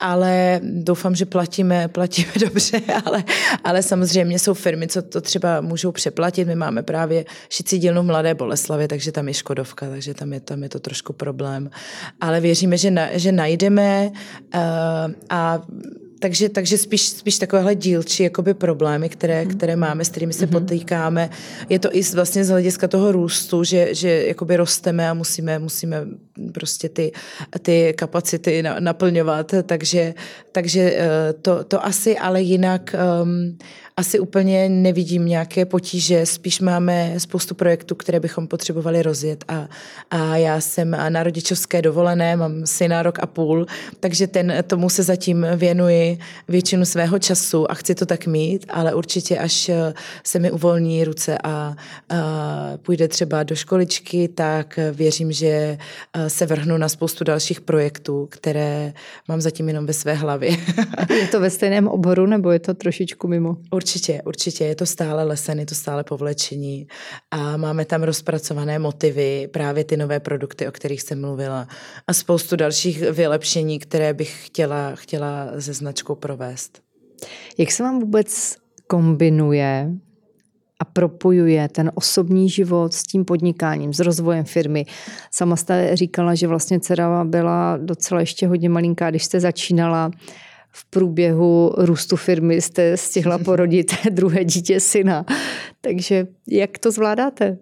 [0.00, 3.24] Ale doufám, že platíme, platíme dobře, ale,
[3.64, 6.48] ale samozřejmě jsou firmy, co to třeba můžou přeplatit.
[6.48, 10.40] My máme právě šicí dílnu v Mladé Boleslavě, takže tam je Škodovka, takže tam je,
[10.40, 11.70] tam je to trošku problém.
[12.20, 14.10] Ale věříme, že, na, že najdeme
[14.54, 14.60] uh,
[15.30, 15.62] a
[16.24, 19.56] takže, takže spíš, spíš takovéhle dílčí jakoby problémy, které, mhm.
[19.56, 20.60] které máme, s kterými se mm-hmm.
[20.60, 21.30] potýkáme.
[21.68, 26.06] Je to i vlastně z hlediska toho růstu, že, že jakoby rosteme a musíme, musíme
[26.52, 27.12] prostě ty,
[27.62, 29.54] ty kapacity naplňovat.
[29.62, 30.14] Takže,
[30.52, 33.58] takže eh, to, to asi, ale jinak um,
[33.96, 39.68] asi úplně nevidím nějaké potíže, spíš máme spoustu projektů, které bychom potřebovali rozjet a,
[40.10, 43.66] a já jsem na rodičovské dovolené, mám syna rok a půl,
[44.00, 48.94] takže ten, tomu se zatím věnuji většinu svého času a chci to tak mít, ale
[48.94, 49.70] určitě až
[50.24, 51.76] se mi uvolní ruce a, a
[52.82, 55.78] půjde třeba do školičky, tak věřím, že
[56.28, 58.92] se vrhnu na spoustu dalších projektů, které
[59.28, 60.50] mám zatím jenom ve své hlavě.
[61.20, 63.56] je to ve stejném oboru nebo je to trošičku mimo?
[64.24, 64.64] Určitě.
[64.64, 66.86] Je to stále lesen, je to stále povlečení
[67.30, 71.68] a máme tam rozpracované motivy, právě ty nové produkty, o kterých jsem mluvila
[72.06, 76.82] a spoustu dalších vylepšení, které bych chtěla, chtěla se značkou provést.
[77.58, 79.90] Jak se vám vůbec kombinuje
[80.80, 84.86] a propojuje ten osobní život s tím podnikáním, s rozvojem firmy.
[85.30, 90.10] Sama jste říkala, že vlastně dcera byla docela ještě hodně malinká, když jste začínala
[90.74, 95.24] v průběhu růstu firmy jste stihla porodit druhé dítě syna.
[95.80, 97.58] Takže jak to zvládáte?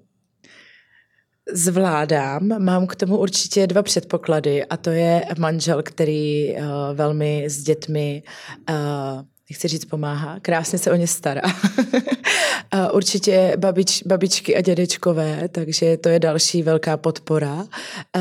[1.53, 7.63] Zvládám, mám k tomu určitě dva předpoklady a to je manžel, který uh, velmi s
[7.63, 8.23] dětmi
[8.71, 8.77] uh,
[9.53, 11.41] nechci říct pomáhá, krásně se o ně stará.
[12.71, 17.67] a určitě babič, babičky a dědečkové, takže to je další velká podpora.
[18.15, 18.21] A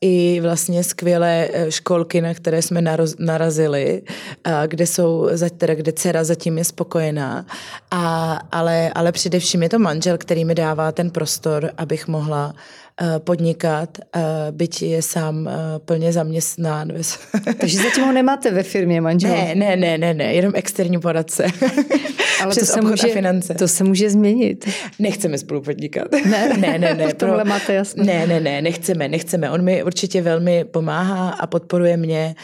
[0.00, 2.82] I vlastně skvělé e, školky, na které jsme
[3.18, 4.02] narazili,
[4.44, 7.46] a kde jsou, teda kde dcera zatím je spokojená.
[7.90, 12.81] A, ale, ale především je to manžel, který mi dává ten prostor, abych mohla Eh,
[13.18, 16.92] podnikat, eh, byť je sám eh, plně zaměstnán.
[17.60, 19.30] Takže zatím ho nemáte ve firmě manžel?
[19.30, 21.46] Ne, ne, ne, ne, ne jenom externí poradce.
[22.42, 23.54] Ale to se, může, finance.
[23.54, 24.68] to se může změnit.
[24.98, 26.08] Nechceme spolu podnikat.
[26.12, 26.94] Ne, ne, ne.
[26.94, 28.04] ne tohle máte jasné.
[28.04, 29.50] Ne, ne, ne, nechceme, nechceme.
[29.50, 32.34] On mi určitě velmi pomáhá a podporuje mě.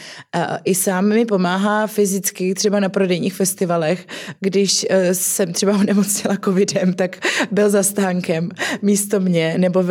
[0.65, 4.07] I sám mi pomáhá fyzicky, třeba na prodejních festivalech,
[4.39, 7.17] když jsem třeba onemocněla covidem, tak
[7.51, 8.49] byl za stánkem
[8.81, 9.83] místo mě, nebo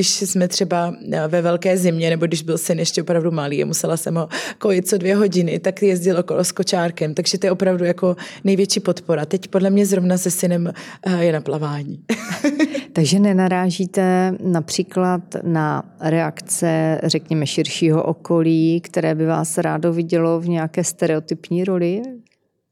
[0.00, 3.66] když jsme třeba eh, ve velké zimě, nebo když byl syn ještě opravdu malý a
[3.66, 7.14] musela jsem ho kojit co dvě hodiny, tak jezdil okolo s kočárkem.
[7.14, 9.24] Takže to je opravdu jako největší podpora.
[9.24, 10.72] Teď podle mě zrovna se synem
[11.06, 12.04] eh, je na plavání.
[12.92, 20.84] Takže nenarážíte například na reakce, řekněme, širšího okolí, které by vás rádo vidělo v nějaké
[20.84, 22.02] stereotypní roli?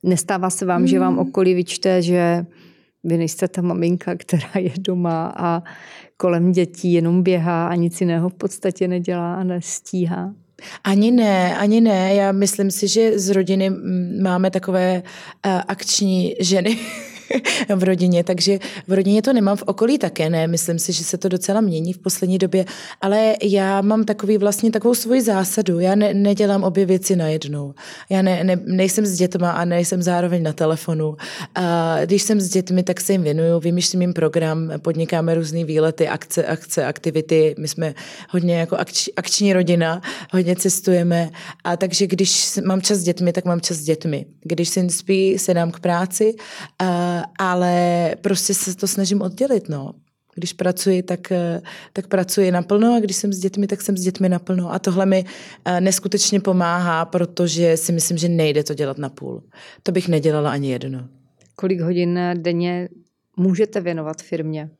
[0.02, 0.86] Nestává se vám, hmm.
[0.86, 2.46] že vám okolí vyčte, že
[3.04, 5.62] vy nejste ta maminka, která je doma a
[6.20, 10.35] kolem dětí jenom běhá a nic jiného v podstatě nedělá a nestíhá?
[10.85, 12.14] Ani ne, ani ne.
[12.14, 13.70] Já myslím si, že z rodiny
[14.22, 15.02] máme takové
[15.46, 16.78] uh, akční ženy,
[17.76, 21.18] v rodině, takže v rodině to nemám v okolí také, ne, myslím si, že se
[21.18, 22.64] to docela mění v poslední době,
[23.00, 27.74] ale já mám takový vlastně takovou svoji zásadu, já ne, nedělám obě věci najednou,
[28.10, 31.16] já ne, ne, nejsem s dětma a nejsem zároveň na telefonu,
[31.54, 36.08] a když jsem s dětmi, tak se jim věnuju, vymýšlím jim program, podnikáme různé výlety,
[36.08, 37.94] akce, akce, aktivity, my jsme
[38.28, 41.30] hodně jako akč, akční rodina, hodně cestujeme.
[41.64, 44.26] A takže když mám čas s dětmi, tak mám čas s dětmi.
[44.42, 46.34] Když syn spí, se dám k práci.
[46.78, 49.94] A ale prostě se to snažím oddělit, no.
[50.35, 54.00] Když pracuji, tak, eh, tak pracuji naplno a když jsem s dětmi, tak jsem s
[54.00, 54.72] dětmi naplno.
[54.72, 55.24] A tohle mi
[55.64, 59.42] eh, neskutečně pomáhá, protože si myslím, že nejde to dělat na půl.
[59.83, 61.09] To bych nedělala ani jedno.
[61.57, 62.88] Kolik hodin denně
[63.37, 64.70] můžete věnovat firmě?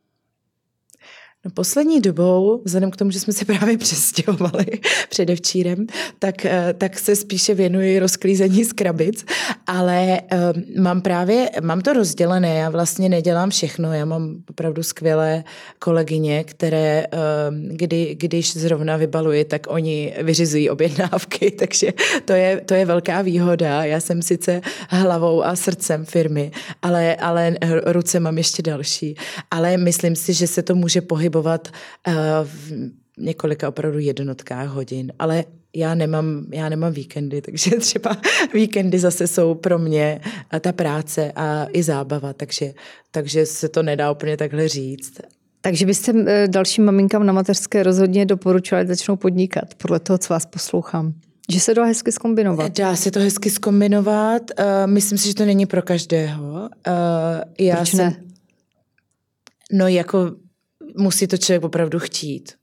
[1.55, 4.67] Poslední dobou, vzhledem k tomu, že jsme se právě přestěhovali
[5.09, 5.87] předevčírem,
[6.19, 9.25] tak, eh, tak se spíše věnuji rozklízení z krabic,
[9.67, 15.45] ale um, mám právě, mám to rozdělené, já vlastně nedělám všechno, já mám opravdu skvělé
[15.79, 21.93] kolegyně, které, um, kdy, když zrovna vybaluji, tak oni vyřizují objednávky, takže
[22.25, 23.85] to je, to je velká výhoda.
[23.85, 26.51] Já jsem sice hlavou a srdcem firmy,
[26.83, 27.57] ale, ale
[27.87, 29.15] ruce mám ještě další.
[29.51, 31.69] Ale myslím si, že se to může pohybovat pohybovat
[32.09, 32.73] uh, v
[33.19, 35.45] několika opravdu jednotkách hodin, ale
[35.77, 38.17] já nemám, já nemám víkendy, takže třeba
[38.55, 40.21] víkendy zase jsou pro mě
[40.61, 42.75] ta práce a i zábava, takže,
[43.11, 45.21] takže se to nedá úplně takhle říct.
[45.61, 50.47] Takže byste eh, dalším maminkám na mateřské rozhodně doporučovali začnou podnikat, podle toho, co vás
[50.47, 51.13] poslouchám.
[51.53, 52.79] Že se dá hezky skombinovat.
[52.79, 54.43] Dá se to hezky skombinovat.
[54.59, 56.53] Uh, myslím si, že to není pro každého.
[56.53, 56.69] Uh,
[57.59, 58.23] já Proč jsem, ne?
[59.73, 60.31] No jako
[60.97, 62.58] musí to člověk opravdu chtít.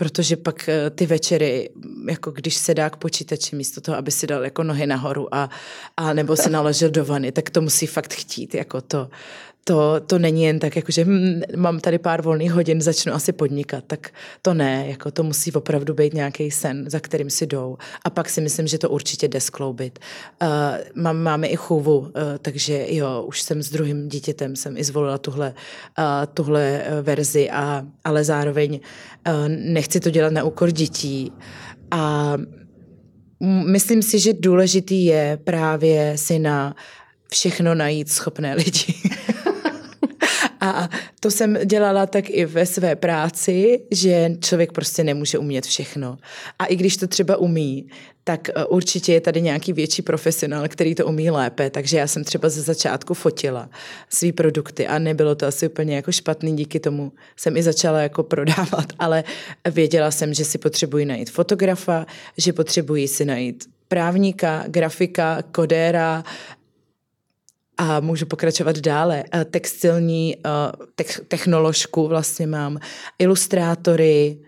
[0.00, 1.70] Protože pak eh, ty večery,
[2.08, 5.50] jako když se dá k počítači místo toho, aby si dal jako nohy nahoru a,
[5.96, 8.54] a nebo se naložil do vany, tak to musí fakt chtít.
[8.54, 9.08] Jako to,
[9.64, 13.32] to, to není jen tak, jako že hm, mám tady pár volných hodin, začnu asi
[13.32, 14.10] podnikat, tak
[14.42, 17.76] to ne, jako to musí opravdu být nějaký sen, za kterým si jdou.
[18.04, 19.98] A pak si myslím, že to určitě jde skloubit.
[20.42, 20.48] Uh,
[21.02, 22.08] mám, máme i chůvu, uh,
[22.42, 25.54] takže jo, už jsem s druhým dítětem, jsem i zvolila tuhle,
[25.98, 28.80] uh, tuhle verzi, a, ale zároveň
[29.48, 31.32] nechci to dělat na úkor dětí.
[31.90, 32.34] A
[33.66, 36.74] myslím si, že důležitý je právě si na
[37.30, 38.94] všechno najít schopné lidi.
[40.60, 40.88] A
[41.20, 46.18] to jsem dělala tak i ve své práci, že člověk prostě nemůže umět všechno.
[46.58, 47.88] A i když to třeba umí,
[48.24, 51.70] tak e, určitě je tady nějaký větší profesionál, který to umí lépe.
[51.70, 53.70] Takže já jsem třeba ze začátku fotila
[54.08, 58.22] své produkty a nebylo to asi úplně jako špatný, díky tomu jsem i začala jako
[58.22, 59.24] prodávat, ale
[59.70, 62.06] věděla jsem, že si potřebuji najít fotografa,
[62.36, 66.24] že potřebuji si najít právníka, grafika, kodéra,
[67.80, 69.24] a můžu pokračovat dále.
[69.50, 70.36] Textilní
[70.94, 72.78] te- technoložku vlastně mám,
[73.18, 74.38] ilustrátory,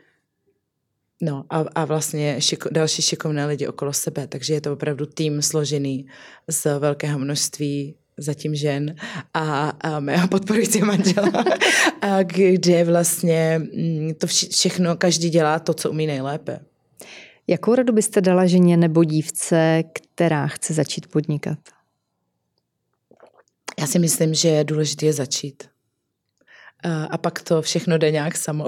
[1.25, 5.42] No a, a vlastně šiko, další šikovné lidi okolo sebe, takže je to opravdu tým
[5.42, 6.07] složený
[6.49, 8.95] z velkého množství zatím žen
[9.35, 11.45] a, a mého podporujícího manžela,
[12.01, 16.61] a kde vlastně mm, to všechno, každý dělá to, co umí nejlépe.
[17.47, 21.59] Jakou radu byste dala ženě nebo dívce, která chce začít podnikat?
[23.80, 25.62] Já si myslím, že je důležité začít.
[27.11, 28.66] A pak to všechno jde nějak samo.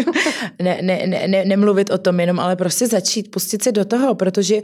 [0.62, 4.14] ne, ne, ne, ne, nemluvit o tom jenom, ale prostě začít, pustit se do toho,
[4.14, 4.56] protože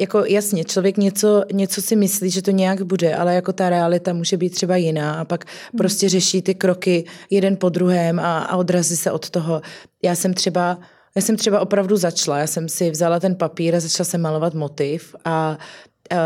[0.00, 4.12] jako jasně, člověk něco, něco si myslí, že to nějak bude, ale jako ta realita
[4.12, 5.78] může být třeba jiná a pak hmm.
[5.78, 9.62] prostě řeší ty kroky jeden po druhém a, a odrazí se od toho.
[10.02, 10.78] Já jsem třeba
[11.16, 14.54] já jsem třeba opravdu začala, já jsem si vzala ten papír a začala jsem malovat
[14.54, 15.58] motiv a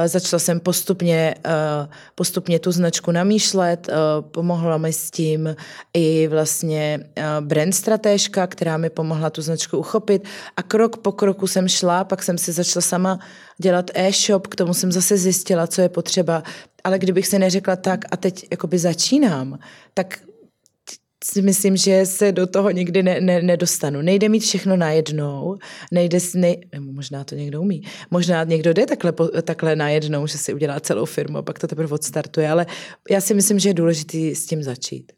[0.06, 5.56] začala jsem postupně, eh, postupně tu značku namýšlet, eh, pomohla mi s tím
[5.94, 7.00] i vlastně
[7.40, 10.24] brand stratéžka, která mi pomohla tu značku uchopit.
[10.56, 13.18] A krok po kroku jsem šla, pak jsem si začala sama
[13.58, 16.42] dělat e-shop, k tomu jsem zase zjistila, co je potřeba,
[16.84, 19.58] ale kdybych se neřekla tak a teď jakoby začínám,
[19.94, 20.18] tak
[21.32, 24.02] si myslím, že se do toho nikdy ne, ne, nedostanu.
[24.02, 25.56] Nejde mít všechno najednou,
[25.92, 29.12] nejde, nej, nebo možná to někdo umí, možná někdo jde takhle,
[29.42, 32.66] takhle najednou, že si udělá celou firmu a pak to teprve odstartuje, ale
[33.10, 35.12] já si myslím, že je důležité s tím začít.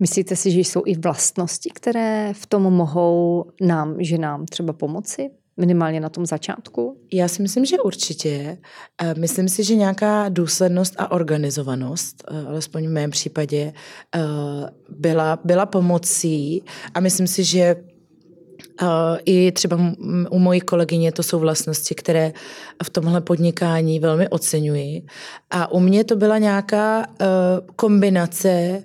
[0.00, 5.30] Myslíte si, že jsou i vlastnosti, které v tom mohou nám, že nám třeba pomoci?
[5.60, 6.96] Minimálně na tom začátku?
[7.12, 8.58] Já si myslím, že určitě.
[9.02, 13.72] Eh, myslím si, že nějaká důslednost a organizovanost, eh, alespoň v mém případě,
[14.14, 14.20] eh,
[14.88, 16.62] byla, byla pomocí
[16.94, 17.76] a myslím si, že
[19.24, 19.78] i třeba
[20.30, 22.32] u mojí kolegyně to jsou vlastnosti, které
[22.84, 25.02] v tomhle podnikání velmi oceňuji.
[25.50, 27.06] A u mě to byla nějaká
[27.76, 28.84] kombinace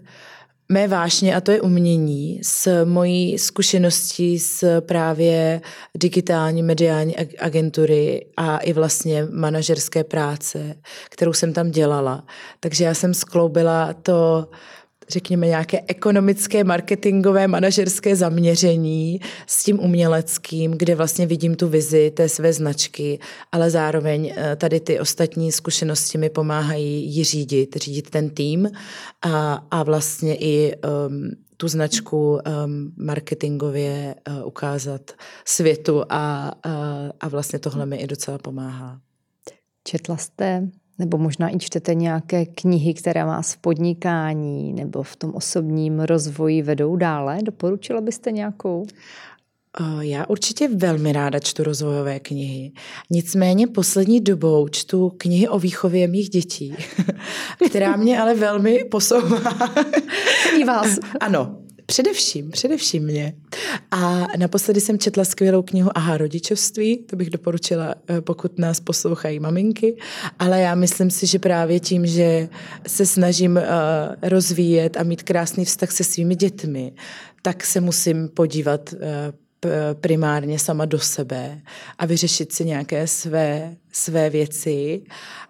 [0.70, 5.62] mé vášně, a to je umění, s mojí zkušeností s právě
[5.98, 10.76] digitální mediální agentury a i vlastně manažerské práce,
[11.10, 12.26] kterou jsem tam dělala.
[12.60, 14.48] Takže já jsem skloubila to
[15.10, 22.30] řekněme, nějaké ekonomické, marketingové, manažerské zaměření s tím uměleckým, kde vlastně vidím tu vizi té
[22.30, 23.20] své značky,
[23.52, 28.72] ale zároveň eh, tady ty ostatní zkušenosti mi pomáhají ji řídit, řídit ten tým
[29.22, 30.76] a, a vlastně i
[31.08, 35.12] um, tu značku um, marketingově uh, ukázat
[35.46, 36.72] světu a, uh,
[37.20, 39.00] a vlastně tohle mi i docela pomáhá.
[39.84, 40.68] Četla jste
[41.00, 46.62] nebo možná i čtete nějaké knihy, které vás v podnikání nebo v tom osobním rozvoji
[46.62, 47.38] vedou dále?
[47.44, 48.86] Doporučila byste nějakou?
[50.00, 52.72] Já určitě velmi ráda čtu rozvojové knihy.
[53.10, 56.76] Nicméně poslední dobou čtu knihy o výchově mých dětí,
[57.70, 59.54] která mě ale velmi posouvá.
[60.60, 61.00] I vás.
[61.20, 63.34] Ano, Především, především mě.
[63.92, 69.40] A naposledy jsem četla skvělou knihu Aha, rodičovství, to bych doporučila, eh, pokud nás poslouchají
[69.40, 69.98] maminky,
[70.40, 72.50] ale já myslím si, že právě tím, že
[72.88, 73.62] se snažím uh,
[74.22, 76.94] rozvíjet a mít krásný vztah se svými dětmi,
[77.42, 79.00] tak se musím podívat uh,
[79.94, 81.62] primárně sama do sebe
[81.98, 85.02] a vyřešit si nějaké své, své věci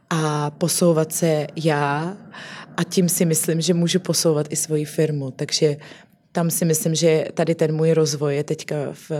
[0.09, 2.17] a posouvat se já
[2.77, 5.31] a tím si myslím, že můžu posouvat i svoji firmu.
[5.31, 5.77] Takže
[6.35, 9.11] tam si myslím, že tady ten můj rozvoj je teďka v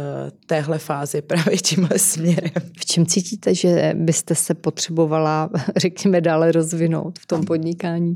[0.46, 2.52] téhle fázi právě tímhle směrem.
[2.80, 8.16] V čem cítíte, že byste se potřebovala, řekněme, dále rozvinout v tom podnikání?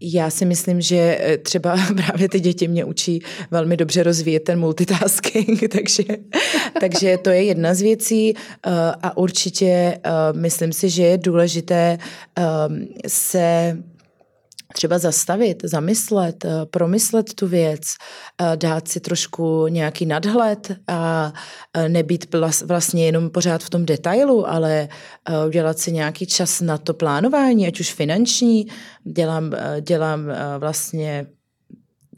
[0.00, 4.60] Já si myslím, že eh, třeba právě ty děti mě učí velmi dobře rozvíjet ten
[4.60, 6.04] multitasking, takže,
[6.80, 8.70] takže to je jedna z věcí eh,
[9.02, 11.98] a určitě eh, myslím si, že je důležité
[13.06, 13.76] se
[14.74, 21.32] třeba zastavit, zamyslet, eh, promyslet tu věc, eh, dát si trošku nějaký nadhled a
[21.74, 24.88] eh, nebýt vlastně jenom pořád v tom detailu, ale
[25.46, 28.66] udělat si nějaký čas na to plánování, ať už finanční.
[29.04, 30.20] Dělám, dělám
[30.58, 31.26] vlastně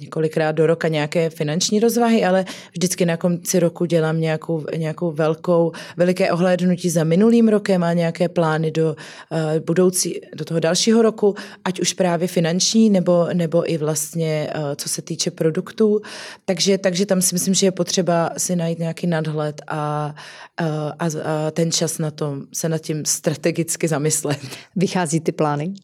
[0.01, 5.73] několikrát do roka nějaké finanční rozvahy, ale vždycky na konci roku dělám nějakou, nějakou velkou,
[5.97, 8.97] veliké ohlédnutí za minulým rokem a nějaké plány do
[9.31, 11.35] uh, budoucí, do toho dalšího roku,
[11.65, 16.01] ať už právě finanční nebo, nebo i vlastně uh, co se týče produktů.
[16.45, 20.15] Takže, takže tam si myslím, že je potřeba si najít nějaký nadhled a,
[20.61, 20.67] uh,
[20.99, 24.39] a, a ten čas na tom se nad tím strategicky zamyslet.
[24.77, 25.75] Vychází ty plány?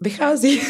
[0.00, 0.60] Vychází.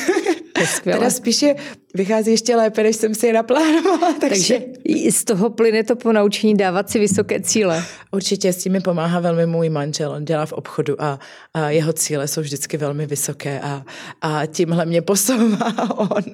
[0.85, 1.55] To Teda spíše
[1.95, 4.13] vychází ještě lépe, než jsem si je naplánovala.
[4.21, 4.59] Takže...
[4.59, 7.85] takže z toho plyne to po naučení dávat si vysoké cíle.
[8.11, 10.11] Určitě s tím mi pomáhá velmi můj manžel.
[10.11, 11.19] On dělá v obchodu a,
[11.55, 13.85] a jeho cíle jsou vždycky velmi vysoké a,
[14.21, 16.25] a tímhle mě posouvá on.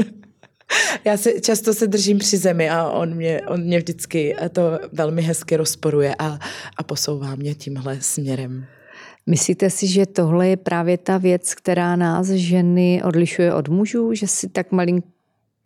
[1.05, 4.63] Já se, často se držím při zemi a on mě, on mě vždycky to
[4.93, 6.39] velmi hezky rozporuje a,
[6.77, 8.67] a posouvá mě tímhle směrem.
[9.29, 14.27] Myslíte si, že tohle je právě ta věc, která nás ženy odlišuje od mužů, že
[14.27, 15.16] si tak malinko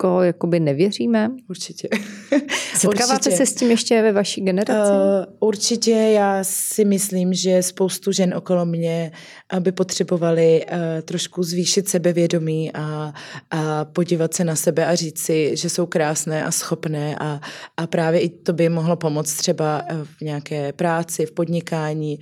[0.01, 1.31] jako jakoby nevěříme?
[1.49, 1.87] Určitě.
[2.77, 3.37] Setkáváte určitě.
[3.37, 4.91] se s tím ještě ve vaší generaci?
[4.91, 9.11] Uh, určitě, já si myslím, že spoustu žen okolo mě
[9.59, 13.13] by potřebovali uh, trošku zvýšit sebevědomí a,
[13.51, 17.41] a podívat se na sebe a říct si, že jsou krásné a schopné a,
[17.77, 22.19] a právě i to by mohlo pomoct třeba v nějaké práci, v podnikání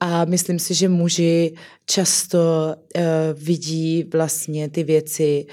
[0.00, 1.54] a myslím si, že muži
[1.86, 2.38] často
[2.96, 3.02] uh,
[3.34, 5.52] vidí vlastně ty věci uh,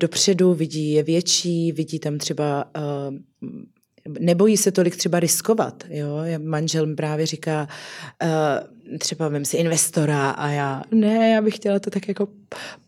[0.00, 3.50] dopředu, vidí je větší, vidí tam třeba uh,
[4.20, 5.84] nebojí se tolik třeba riskovat.
[5.88, 6.16] Jo?
[6.38, 7.68] Manžel právě říká,
[8.22, 8.28] uh,
[8.98, 12.28] třeba vem si investora a já, ne, já bych chtěla to tak jako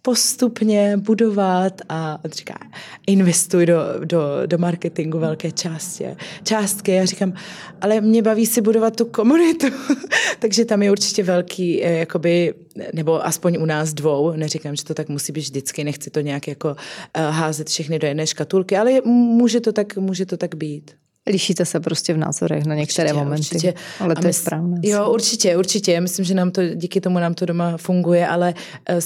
[0.03, 2.59] postupně budovat a on říká,
[3.07, 6.05] investuj do, do, do marketingu velké části,
[6.45, 6.93] částky.
[6.93, 7.33] Já říkám,
[7.81, 9.67] ale mě baví si budovat tu komunitu.
[10.39, 12.55] Takže tam je určitě velký, eh, jakoby,
[12.95, 16.49] nebo aspoň u nás dvou, neříkám, že to tak musí být vždycky, nechci to nějak
[16.49, 16.75] jako uh,
[17.15, 21.02] házet všechny do jedné škatulky, ale může to tak, může to tak být.
[21.31, 23.75] Lišíte se prostě v názorech na některé určitě, momenty, určitě.
[24.01, 24.81] ale to je správné.
[24.83, 26.01] Jo, určitě, určitě.
[26.01, 28.55] Myslím, že nám to, díky tomu nám to doma funguje, ale
[28.91, 29.01] uh,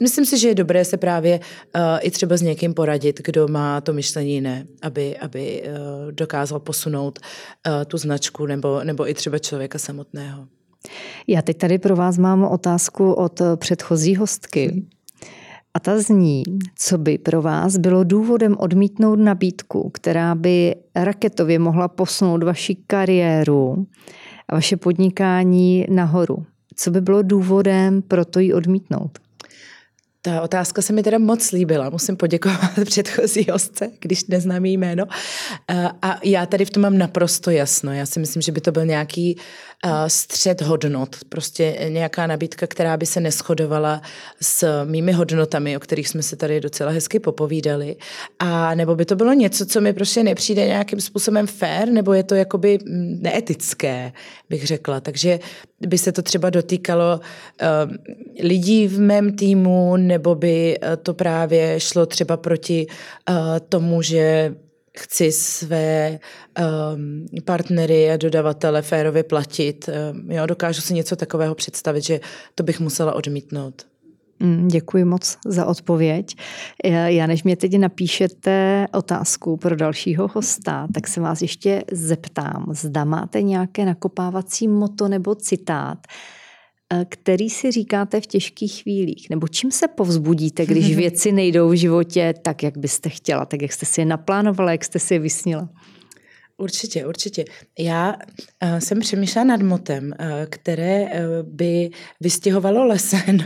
[0.00, 3.80] myslím si, že je dobré se právě uh, i třeba s někým poradit, kdo má
[3.80, 9.38] to myšlení jiné, aby, aby uh, dokázal posunout uh, tu značku nebo, nebo i třeba
[9.38, 10.46] člověka samotného.
[11.26, 14.68] Já teď tady pro vás mám otázku od předchozí hostky.
[14.68, 14.97] Hmm.
[15.78, 16.42] A ta zní,
[16.76, 23.86] co by pro vás bylo důvodem odmítnout nabídku, která by raketově mohla posunout vaši kariéru
[24.48, 26.46] a vaše podnikání nahoru.
[26.76, 29.18] Co by bylo důvodem pro to ji odmítnout?
[30.22, 31.90] Ta otázka se mi teda moc líbila.
[31.90, 35.04] Musím poděkovat předchozí hostce, když neznám její jméno.
[36.02, 37.92] A já tady v tom mám naprosto jasno.
[37.92, 39.36] Já si myslím, že by to byl nějaký
[40.06, 41.16] střed hodnot.
[41.28, 44.02] Prostě nějaká nabídka, která by se neschodovala
[44.40, 47.96] s mými hodnotami, o kterých jsme se tady docela hezky popovídali.
[48.38, 52.22] A nebo by to bylo něco, co mi prostě nepřijde nějakým způsobem fair, nebo je
[52.22, 54.12] to jakoby mm, neetické,
[54.50, 55.00] bych řekla.
[55.00, 55.40] Takže
[55.80, 57.94] by se to třeba dotýkalo uh,
[58.42, 62.86] lidí v mém týmu, nebo by to právě šlo třeba proti
[63.30, 63.36] uh,
[63.68, 64.54] tomu, že
[65.00, 66.18] chci své
[66.94, 69.90] um, partnery a dodavatele férově platit.
[70.12, 72.20] Um, jo, dokážu si něco takového představit, že
[72.54, 73.86] to bych musela odmítnout.
[74.40, 76.36] Mm, děkuji moc za odpověď.
[77.06, 83.04] Já než mě teď napíšete otázku pro dalšího hosta, tak se vás ještě zeptám, zda
[83.04, 85.98] máte nějaké nakopávací moto nebo citát,
[87.08, 89.30] který si říkáte v těžkých chvílích?
[89.30, 93.72] Nebo čím se povzbudíte, když věci nejdou v životě tak, jak byste chtěla, tak jak
[93.72, 95.68] jste si je naplánovala, jak jste si je vysnila?
[96.60, 97.44] Určitě, určitě.
[97.78, 98.16] Já
[98.62, 101.10] uh, jsem přemýšlela nad motem, uh, které uh,
[101.42, 101.90] by
[102.20, 103.38] vystěhovalo lesen.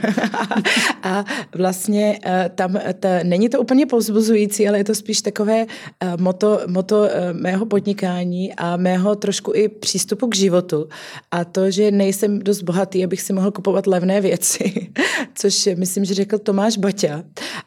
[1.02, 6.20] A vlastně uh, tam ta, není to úplně povzbuzující, ale je to spíš takové uh,
[6.20, 10.88] moto, moto uh, mého podnikání a mého trošku i přístupu k životu.
[11.30, 14.88] A to, že nejsem dost bohatý, abych si mohl kupovat levné věci,
[15.34, 17.22] což myslím, že řekl Tomáš Baťa.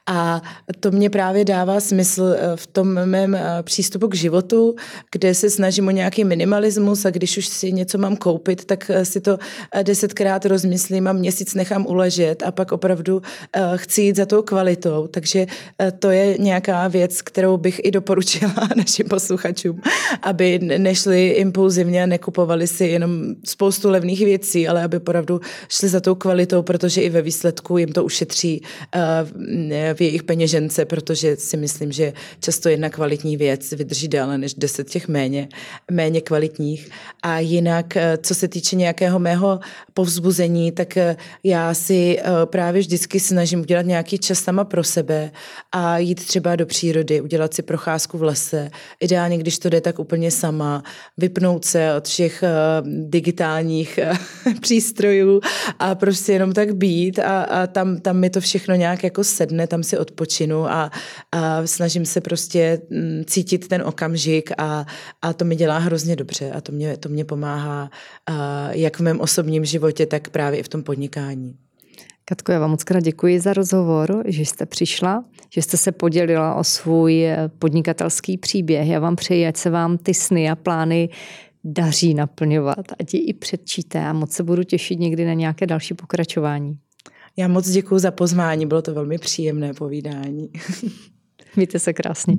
[0.08, 0.42] A
[0.80, 4.76] to mě právě dává smysl uh, v tom mém uh, přístupu k životu,
[5.12, 9.06] kde se snažím o nějaký minimalismus a když už si něco mám koupit, tak eh,
[9.06, 9.40] si to
[9.72, 13.22] eh, desetkrát rozmyslím a měsíc nechám uležet a pak opravdu
[13.54, 15.08] eh, chci jít za tou kvalitou.
[15.08, 15.46] Takže
[16.00, 19.82] to je nějaká věc, kterou bych i doporučila našim posluchačům,
[20.22, 26.00] aby nešli impulzivně a nekupovali si jenom spoustu levných věcí, ale aby opravdu šli za
[26.00, 28.62] tou kvalitou, protože i ve výsledku jim to ušetří
[29.94, 34.90] v jejich peněžence, protože si myslím, že často jedna kvalitní věc vydrží déle než deset
[34.90, 35.48] těch méně méně,
[35.92, 36.90] méně kvalitních.
[37.24, 39.60] A jinak, eh, co se týče nějakého mého
[39.94, 45.32] povzbuzení, tak eh, já si eh, právě vždycky snažím udělat nějaký čas sama pro sebe
[45.72, 48.70] a jít třeba do přírody, udělat si procházku v lese.
[49.00, 50.84] Ideálně, když to jde, tak úplně sama,
[51.18, 52.44] vypnout se od všech
[52.84, 54.00] digitálních
[54.62, 55.42] přístrojů
[55.80, 59.68] a prostě jenom tak být a, a tam, tam mi to všechno nějak jako sedne,
[59.68, 60.92] tam si odpočinu a,
[61.32, 64.86] a snažím se prostě mm, cítit ten okamžik a,
[65.22, 67.90] a to mi dělá hrozně dobře a to mě, to mě pomáhá
[68.72, 71.56] jak v mém osobním životě, tak právě i v tom podnikání.
[72.28, 76.56] Katko, já vám moc krát děkuji za rozhovor, že jste přišla, že jste se podělila
[76.56, 78.88] o svůj eh, podnikatelský příběh.
[78.88, 81.10] Já vám přeji, ať se vám ty sny a plány
[81.64, 85.94] daří naplňovat, ať je i předčíte a moc se budu těšit někdy na nějaké další
[85.94, 86.78] pokračování.
[87.38, 90.50] Já moc děkuji za pozvání, bylo to velmi příjemné povídání.
[91.56, 92.36] Mějte se krásně.